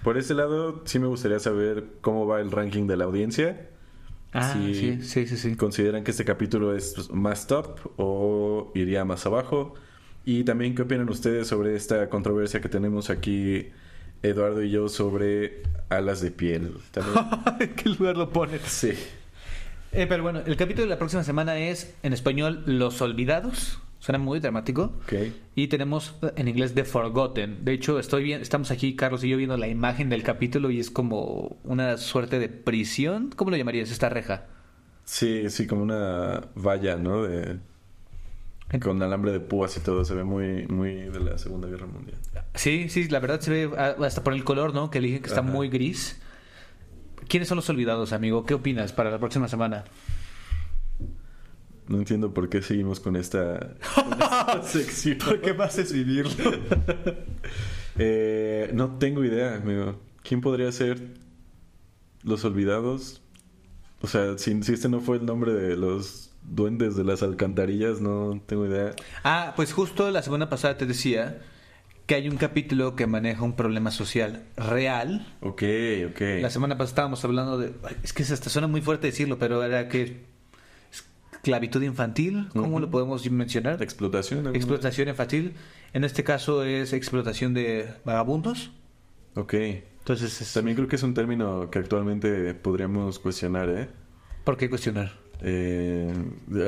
Por 0.02 0.18
ese 0.18 0.34
lado, 0.34 0.82
sí 0.84 0.98
me 0.98 1.06
gustaría 1.06 1.38
saber 1.38 1.84
cómo 2.00 2.26
va 2.26 2.40
el 2.40 2.50
ranking 2.50 2.86
de 2.86 2.96
la 2.96 3.04
audiencia. 3.04 3.68
Ah, 4.32 4.52
sí, 4.52 4.98
sí, 5.02 5.26
sí, 5.26 5.36
sí. 5.36 5.56
¿Consideran 5.56 6.04
que 6.04 6.10
este 6.10 6.24
capítulo 6.24 6.74
es 6.74 7.10
más 7.10 7.46
top 7.46 7.78
o 7.96 8.72
iría 8.74 9.04
más 9.04 9.26
abajo? 9.26 9.74
Y 10.24 10.44
también, 10.44 10.74
¿qué 10.74 10.82
opinan 10.82 11.08
ustedes 11.08 11.48
sobre 11.48 11.74
esta 11.76 12.08
controversia 12.08 12.60
que 12.60 12.68
tenemos 12.68 13.10
aquí, 13.10 13.68
Eduardo 14.22 14.62
y 14.62 14.70
yo, 14.70 14.88
sobre 14.88 15.62
alas 15.88 16.20
de 16.20 16.30
piel? 16.30 16.74
¿En 17.60 17.74
qué 17.74 17.88
lugar 17.88 18.16
lo 18.16 18.30
pones? 18.30 18.62
Sí. 18.62 18.92
Eh, 19.92 20.06
pero 20.08 20.22
bueno, 20.22 20.40
el 20.46 20.56
capítulo 20.56 20.84
de 20.84 20.90
la 20.90 20.98
próxima 20.98 21.24
semana 21.24 21.58
es, 21.58 21.94
en 22.02 22.12
español, 22.12 22.62
Los 22.66 23.00
Olvidados. 23.00 23.80
Suena 23.98 24.18
muy 24.18 24.40
dramático. 24.40 24.94
Y 25.54 25.68
tenemos 25.68 26.16
en 26.36 26.48
inglés 26.48 26.74
The 26.74 26.84
Forgotten. 26.84 27.66
De 27.66 27.74
hecho, 27.74 27.98
estoy 27.98 28.22
bien, 28.22 28.40
estamos 28.40 28.70
aquí, 28.70 28.96
Carlos 28.96 29.22
y 29.24 29.28
yo, 29.28 29.36
viendo 29.36 29.58
la 29.58 29.68
imagen 29.68 30.08
del 30.08 30.22
capítulo 30.22 30.70
y 30.70 30.80
es 30.80 30.90
como 30.90 31.58
una 31.64 31.98
suerte 31.98 32.38
de 32.38 32.48
prisión. 32.48 33.30
¿Cómo 33.36 33.50
lo 33.50 33.58
llamarías 33.58 33.90
esta 33.90 34.08
reja? 34.08 34.46
Sí, 35.04 35.50
sí, 35.50 35.66
como 35.66 35.82
una 35.82 36.48
valla, 36.54 36.96
¿no? 36.96 37.24
De, 37.24 37.58
con 38.82 39.02
alambre 39.02 39.32
de 39.32 39.40
púas 39.40 39.76
y 39.76 39.80
todo. 39.80 40.04
Se 40.04 40.14
ve 40.14 40.24
muy, 40.24 40.66
muy 40.68 40.94
de 40.94 41.20
la 41.20 41.38
Segunda 41.38 41.68
Guerra 41.68 41.86
Mundial. 41.86 42.18
Sí, 42.54 42.88
sí, 42.88 43.08
la 43.08 43.18
verdad 43.18 43.40
se 43.40 43.50
ve 43.50 43.70
ah, 43.76 43.96
hasta 44.04 44.22
por 44.22 44.32
el 44.32 44.44
color, 44.44 44.74
¿no? 44.74 44.90
Que 44.90 45.00
dije 45.00 45.20
que 45.20 45.28
está 45.28 45.42
muy 45.42 45.68
gris. 45.68 46.20
¿Quiénes 47.28 47.48
son 47.48 47.56
los 47.56 47.68
olvidados, 47.68 48.12
amigo? 48.12 48.44
¿Qué 48.44 48.54
opinas 48.54 48.92
para 48.92 49.10
la 49.10 49.18
próxima 49.18 49.48
semana? 49.48 49.84
No 51.86 51.98
entiendo 51.98 52.32
por 52.32 52.48
qué 52.48 52.62
seguimos 52.62 53.00
con 53.00 53.16
esta, 53.16 53.74
sección. 54.62 55.18
¿Por 55.18 55.40
qué 55.40 55.54
más 55.54 55.76
es 55.78 55.92
vivirlo? 55.92 56.30
eh, 57.98 58.70
no 58.74 58.98
tengo 58.98 59.24
idea, 59.24 59.56
amigo. 59.56 60.00
¿Quién 60.22 60.40
podría 60.40 60.70
ser 60.70 61.00
los 62.22 62.44
olvidados? 62.44 63.22
O 64.02 64.06
sea, 64.06 64.38
si, 64.38 64.62
si 64.62 64.72
este 64.72 64.88
no 64.88 65.00
fue 65.00 65.16
el 65.16 65.26
nombre 65.26 65.52
de 65.52 65.76
los 65.76 66.29
duendes 66.42 66.96
de 66.96 67.04
las 67.04 67.22
alcantarillas, 67.22 68.00
no 68.00 68.42
tengo 68.46 68.66
idea. 68.66 68.94
Ah, 69.24 69.52
pues 69.56 69.72
justo 69.72 70.10
la 70.10 70.22
semana 70.22 70.48
pasada 70.48 70.76
te 70.76 70.86
decía 70.86 71.40
que 72.06 72.16
hay 72.16 72.28
un 72.28 72.36
capítulo 72.36 72.96
que 72.96 73.06
maneja 73.06 73.42
un 73.42 73.54
problema 73.54 73.90
social 73.90 74.42
real. 74.56 75.26
Ok, 75.42 75.62
ok. 76.10 76.20
La 76.40 76.50
semana 76.50 76.74
pasada 76.74 76.88
estábamos 76.90 77.24
hablando 77.24 77.56
de... 77.56 77.72
Es 78.02 78.12
que 78.12 78.24
hasta 78.24 78.50
suena 78.50 78.66
muy 78.66 78.80
fuerte 78.80 79.06
decirlo, 79.06 79.38
pero 79.38 79.62
era 79.62 79.88
que 79.88 80.24
esclavitud 81.32 81.82
infantil, 81.82 82.48
¿cómo 82.52 82.80
lo 82.80 82.90
podemos 82.90 83.30
mencionar? 83.30 83.80
Explotación. 83.82 84.54
Explotación 84.56 85.08
infantil. 85.08 85.54
En 85.92 86.02
este 86.02 86.24
caso 86.24 86.64
es 86.64 86.92
explotación 86.92 87.54
de 87.54 87.94
vagabundos. 88.04 88.72
Ok. 89.36 89.54
Entonces 89.54 90.52
También 90.52 90.76
creo 90.76 90.88
que 90.88 90.96
es 90.96 91.02
un 91.02 91.14
término 91.14 91.70
que 91.70 91.78
actualmente 91.78 92.54
podríamos 92.54 93.20
cuestionar, 93.20 93.68
¿eh? 93.68 93.88
¿Por 94.44 94.56
qué 94.56 94.68
cuestionar? 94.68 95.12
Eh, 95.42 96.12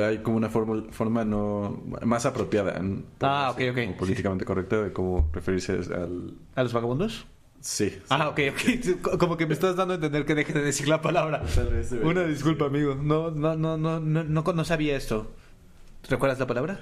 hay 0.07 0.19
como 0.19 0.37
una 0.37 0.49
forma, 0.49 0.85
forma 0.91 1.25
no 1.25 1.83
más 2.05 2.25
apropiada. 2.27 2.81
Ah, 3.21 3.55
políticamente 3.99 4.45
correcta 4.45 4.83
de 4.83 4.93
cómo 4.93 5.29
referirse 5.33 5.73
al... 5.73 6.35
¿A 6.55 6.63
los 6.63 6.73
vagabundos? 6.73 7.27
Sí, 7.63 7.97
Ah, 8.09 8.29
ok, 8.29 8.41
ok. 8.51 9.19
Como 9.19 9.37
que 9.37 9.47
me 9.47 9.55
estás 9.55 9.77
dando 9.77 9.93
a 9.93 9.95
entender 9.95 10.25
que 10.25 10.35
deje 10.35 10.53
de 10.53 10.63
decir 10.63 10.89
la 10.89 11.01
palabra. 11.01 11.45
Una 12.03 12.25
disculpa, 12.25 12.65
amigo. 12.65 12.97
No, 12.97 13.31
no, 13.31 13.55
no, 13.55 13.79
no, 13.79 14.01
no, 14.01 14.25
no, 14.25 14.65
sabía 14.65 14.97
esto. 14.97 15.31
¿Recuerdas 16.09 16.41
la 16.41 16.49
palabra? 16.49 16.81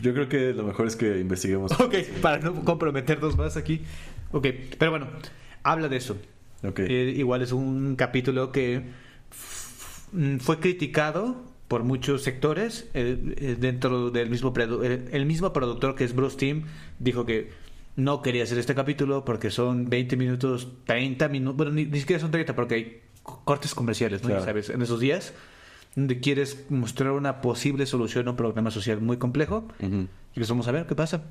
Yo 0.00 0.14
creo 0.14 0.26
que 0.26 0.54
lo 0.54 0.62
mejor 0.62 0.86
es 0.86 0.96
que 0.96 1.20
investiguemos. 1.20 1.72
Ok, 1.78 1.96
para 2.22 2.38
no 2.38 2.64
comprometernos 2.64 3.36
más 3.36 3.58
aquí. 3.58 3.82
Ok, 4.32 4.46
pero 4.78 4.92
bueno, 4.92 5.08
habla 5.62 5.88
de 5.88 5.96
eso. 5.96 6.16
Eh, 6.62 7.12
igual 7.14 7.42
es 7.42 7.52
un 7.52 7.94
capítulo 7.94 8.50
que 8.50 8.82
fue 10.40 10.60
criticado 10.60 11.42
por 11.68 11.82
muchos 11.82 12.22
sectores 12.22 12.88
eh, 12.94 13.18
eh, 13.36 13.56
dentro 13.58 14.10
del 14.10 14.30
mismo 14.30 14.52
el 14.56 15.26
mismo 15.26 15.52
productor 15.52 15.94
que 15.94 16.04
es 16.04 16.14
Bruce 16.14 16.36
Timm 16.36 16.64
dijo 16.98 17.24
que 17.24 17.50
no 17.96 18.22
quería 18.22 18.42
hacer 18.42 18.58
este 18.58 18.74
capítulo 18.74 19.24
porque 19.24 19.50
son 19.50 19.88
20 19.88 20.16
minutos, 20.16 20.68
30 20.84 21.28
minutos, 21.28 21.56
bueno, 21.56 21.72
ni, 21.72 21.84
siquiera 21.98 22.20
son 22.20 22.30
30 22.30 22.54
porque 22.54 22.74
hay 22.74 23.00
cortes 23.22 23.74
comerciales, 23.74 24.22
¿no? 24.24 24.40
¿Sabes? 24.42 24.68
En 24.70 24.82
esos 24.82 25.00
días 25.00 25.32
donde 25.94 26.18
quieres 26.18 26.66
mostrar 26.70 27.12
una 27.12 27.40
posible 27.40 27.86
solución 27.86 28.26
a 28.26 28.32
un 28.32 28.36
problema 28.36 28.70
social 28.72 29.00
muy 29.00 29.16
complejo 29.16 29.68
y 29.80 30.08
pues 30.34 30.48
vamos 30.48 30.66
a 30.66 30.72
ver 30.72 30.86
qué 30.86 30.94
pasa. 30.94 31.22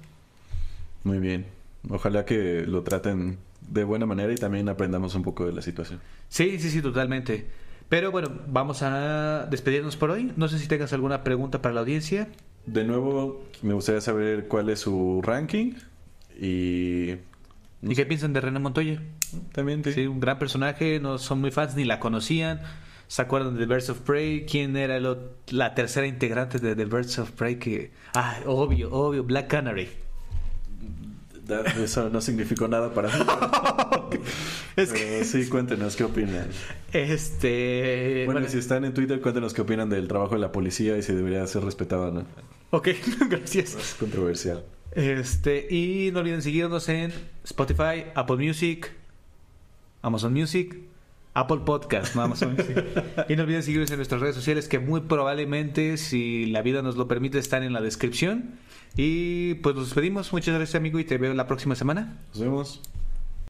Muy 1.04 1.19
bien. 1.19 1.46
Ojalá 1.89 2.24
que 2.24 2.65
lo 2.65 2.84
traten 2.84 3.38
de 3.69 3.84
buena 3.84 4.06
manera 4.06 4.32
y 4.32 4.38
también 4.38 4.69
aprendamos 4.69 5.15
un 5.15 5.24
poco 5.24 5.46
de 5.46 5.52
la 5.52 5.62
situación. 5.62 6.00
Sí, 6.30 6.60
sí, 6.60 6.69
sí, 6.69 6.82
totalmente. 6.82 7.46
Pero 7.94 8.12
bueno, 8.12 8.32
vamos 8.48 8.82
a 8.82 9.46
despedirnos 9.52 9.98
por 9.98 10.10
hoy. 10.10 10.32
No 10.36 10.48
sé 10.48 10.58
si 10.58 10.68
tengas 10.68 10.94
alguna 10.94 11.24
pregunta 11.24 11.62
para 11.62 11.76
la 11.76 11.82
audiencia. 11.82 12.28
De 12.66 12.84
nuevo, 12.86 13.44
me 13.62 13.76
gustaría 13.76 14.02
saber 14.02 14.48
cuál 14.48 14.70
es 14.70 14.80
su 14.80 15.22
ranking 15.22 15.74
y... 16.36 17.18
¿Y 17.84 17.96
qué 17.96 18.08
piensan 18.08 18.34
de 18.34 18.42
René 18.42 18.58
Montoya? 18.58 19.00
También, 19.52 19.84
sí. 19.84 20.08
un 20.08 20.20
gran 20.20 20.40
personaje, 20.40 21.00
no 21.00 21.20
son 21.20 21.40
muy 21.40 21.52
fans 21.52 21.76
ni 21.76 21.84
la 21.84 22.00
conocían. 22.00 22.62
¿Se 23.06 23.22
acuerdan 23.22 23.58
de 23.58 23.68
Birds 23.68 23.92
of 23.92 24.00
Prey? 24.00 24.48
¿Quién 24.48 24.76
era 24.76 25.00
la 25.52 25.76
tercera 25.76 26.08
integrante 26.08 26.58
de 26.58 26.76
The 26.76 26.86
Birds 26.86 27.20
of 27.20 27.30
Prey? 27.34 27.60
Que, 27.60 27.92
ah, 28.16 28.40
obvio, 28.48 28.92
obvio, 28.92 29.24
Black 29.24 29.50
Canary. 29.50 29.88
Eso 31.78 32.10
no 32.10 32.22
significó 32.22 32.68
nada 32.68 32.94
para 32.94 33.10
mí. 33.10 33.26
es 34.76 34.94
que... 34.94 35.24
sí, 35.26 35.48
cuéntenos 35.48 35.96
qué 35.96 36.04
opinan. 36.04 36.48
Este. 36.92 38.24
Bueno, 38.26 38.48
si 38.48 38.60
están 38.60 38.86
en 38.86 38.94
Twitter, 38.94 39.20
cuéntenos 39.20 39.54
qué 39.54 39.62
opinan 39.62 39.90
del 39.90 40.08
trabajo 40.08 40.36
de 40.36 40.42
la 40.42 40.52
policía 40.52 40.98
y 40.98 41.02
si 41.02 41.14
debería 41.14 41.46
ser 41.48 41.64
respetado 41.64 42.08
o 42.08 42.12
no. 42.12 42.26
Ok, 42.72 42.90
gracias. 43.30 43.76
Es 43.76 43.96
controversial. 44.00 44.64
Este, 44.92 45.68
y 45.74 46.12
no 46.12 46.20
olviden 46.20 46.42
seguirnos 46.42 46.88
en 46.88 47.12
Spotify, 47.44 48.06
Apple 48.16 48.38
Music, 48.38 48.92
Amazon 50.02 50.34
Music, 50.34 50.78
Apple 51.34 51.62
Podcast, 51.65 52.15
no 52.15 52.22
Amazon 52.22 52.54
Music. 52.54 52.84
y 53.30 53.36
no 53.36 53.43
olviden 53.43 53.63
seguirnos 53.63 53.89
en 53.91 53.98
nuestras 53.98 54.22
redes 54.22 54.36
sociales 54.36 54.67
que 54.67 54.80
muy 54.80 55.02
probablemente, 55.02 55.98
si 55.98 56.46
la 56.48 56.62
vida 56.62 56.82
nos 56.82 56.96
lo 56.96 57.08
permite, 57.08 57.39
están 57.39 57.63
en 57.63 57.74
la 57.74 57.82
descripción. 57.82 58.56
Y 58.96 59.56
pues 59.56 59.76
nos 59.76 59.86
despedimos. 59.86 60.32
Muchas 60.32 60.54
gracias, 60.56 60.76
amigo, 60.76 61.00
y 61.00 61.04
te 61.04 61.17
veo 61.17 61.34
la 61.34 61.48
próxima 61.48 61.76
semana. 61.76 62.17
Nos 62.34 62.39
vemos. 62.39 62.82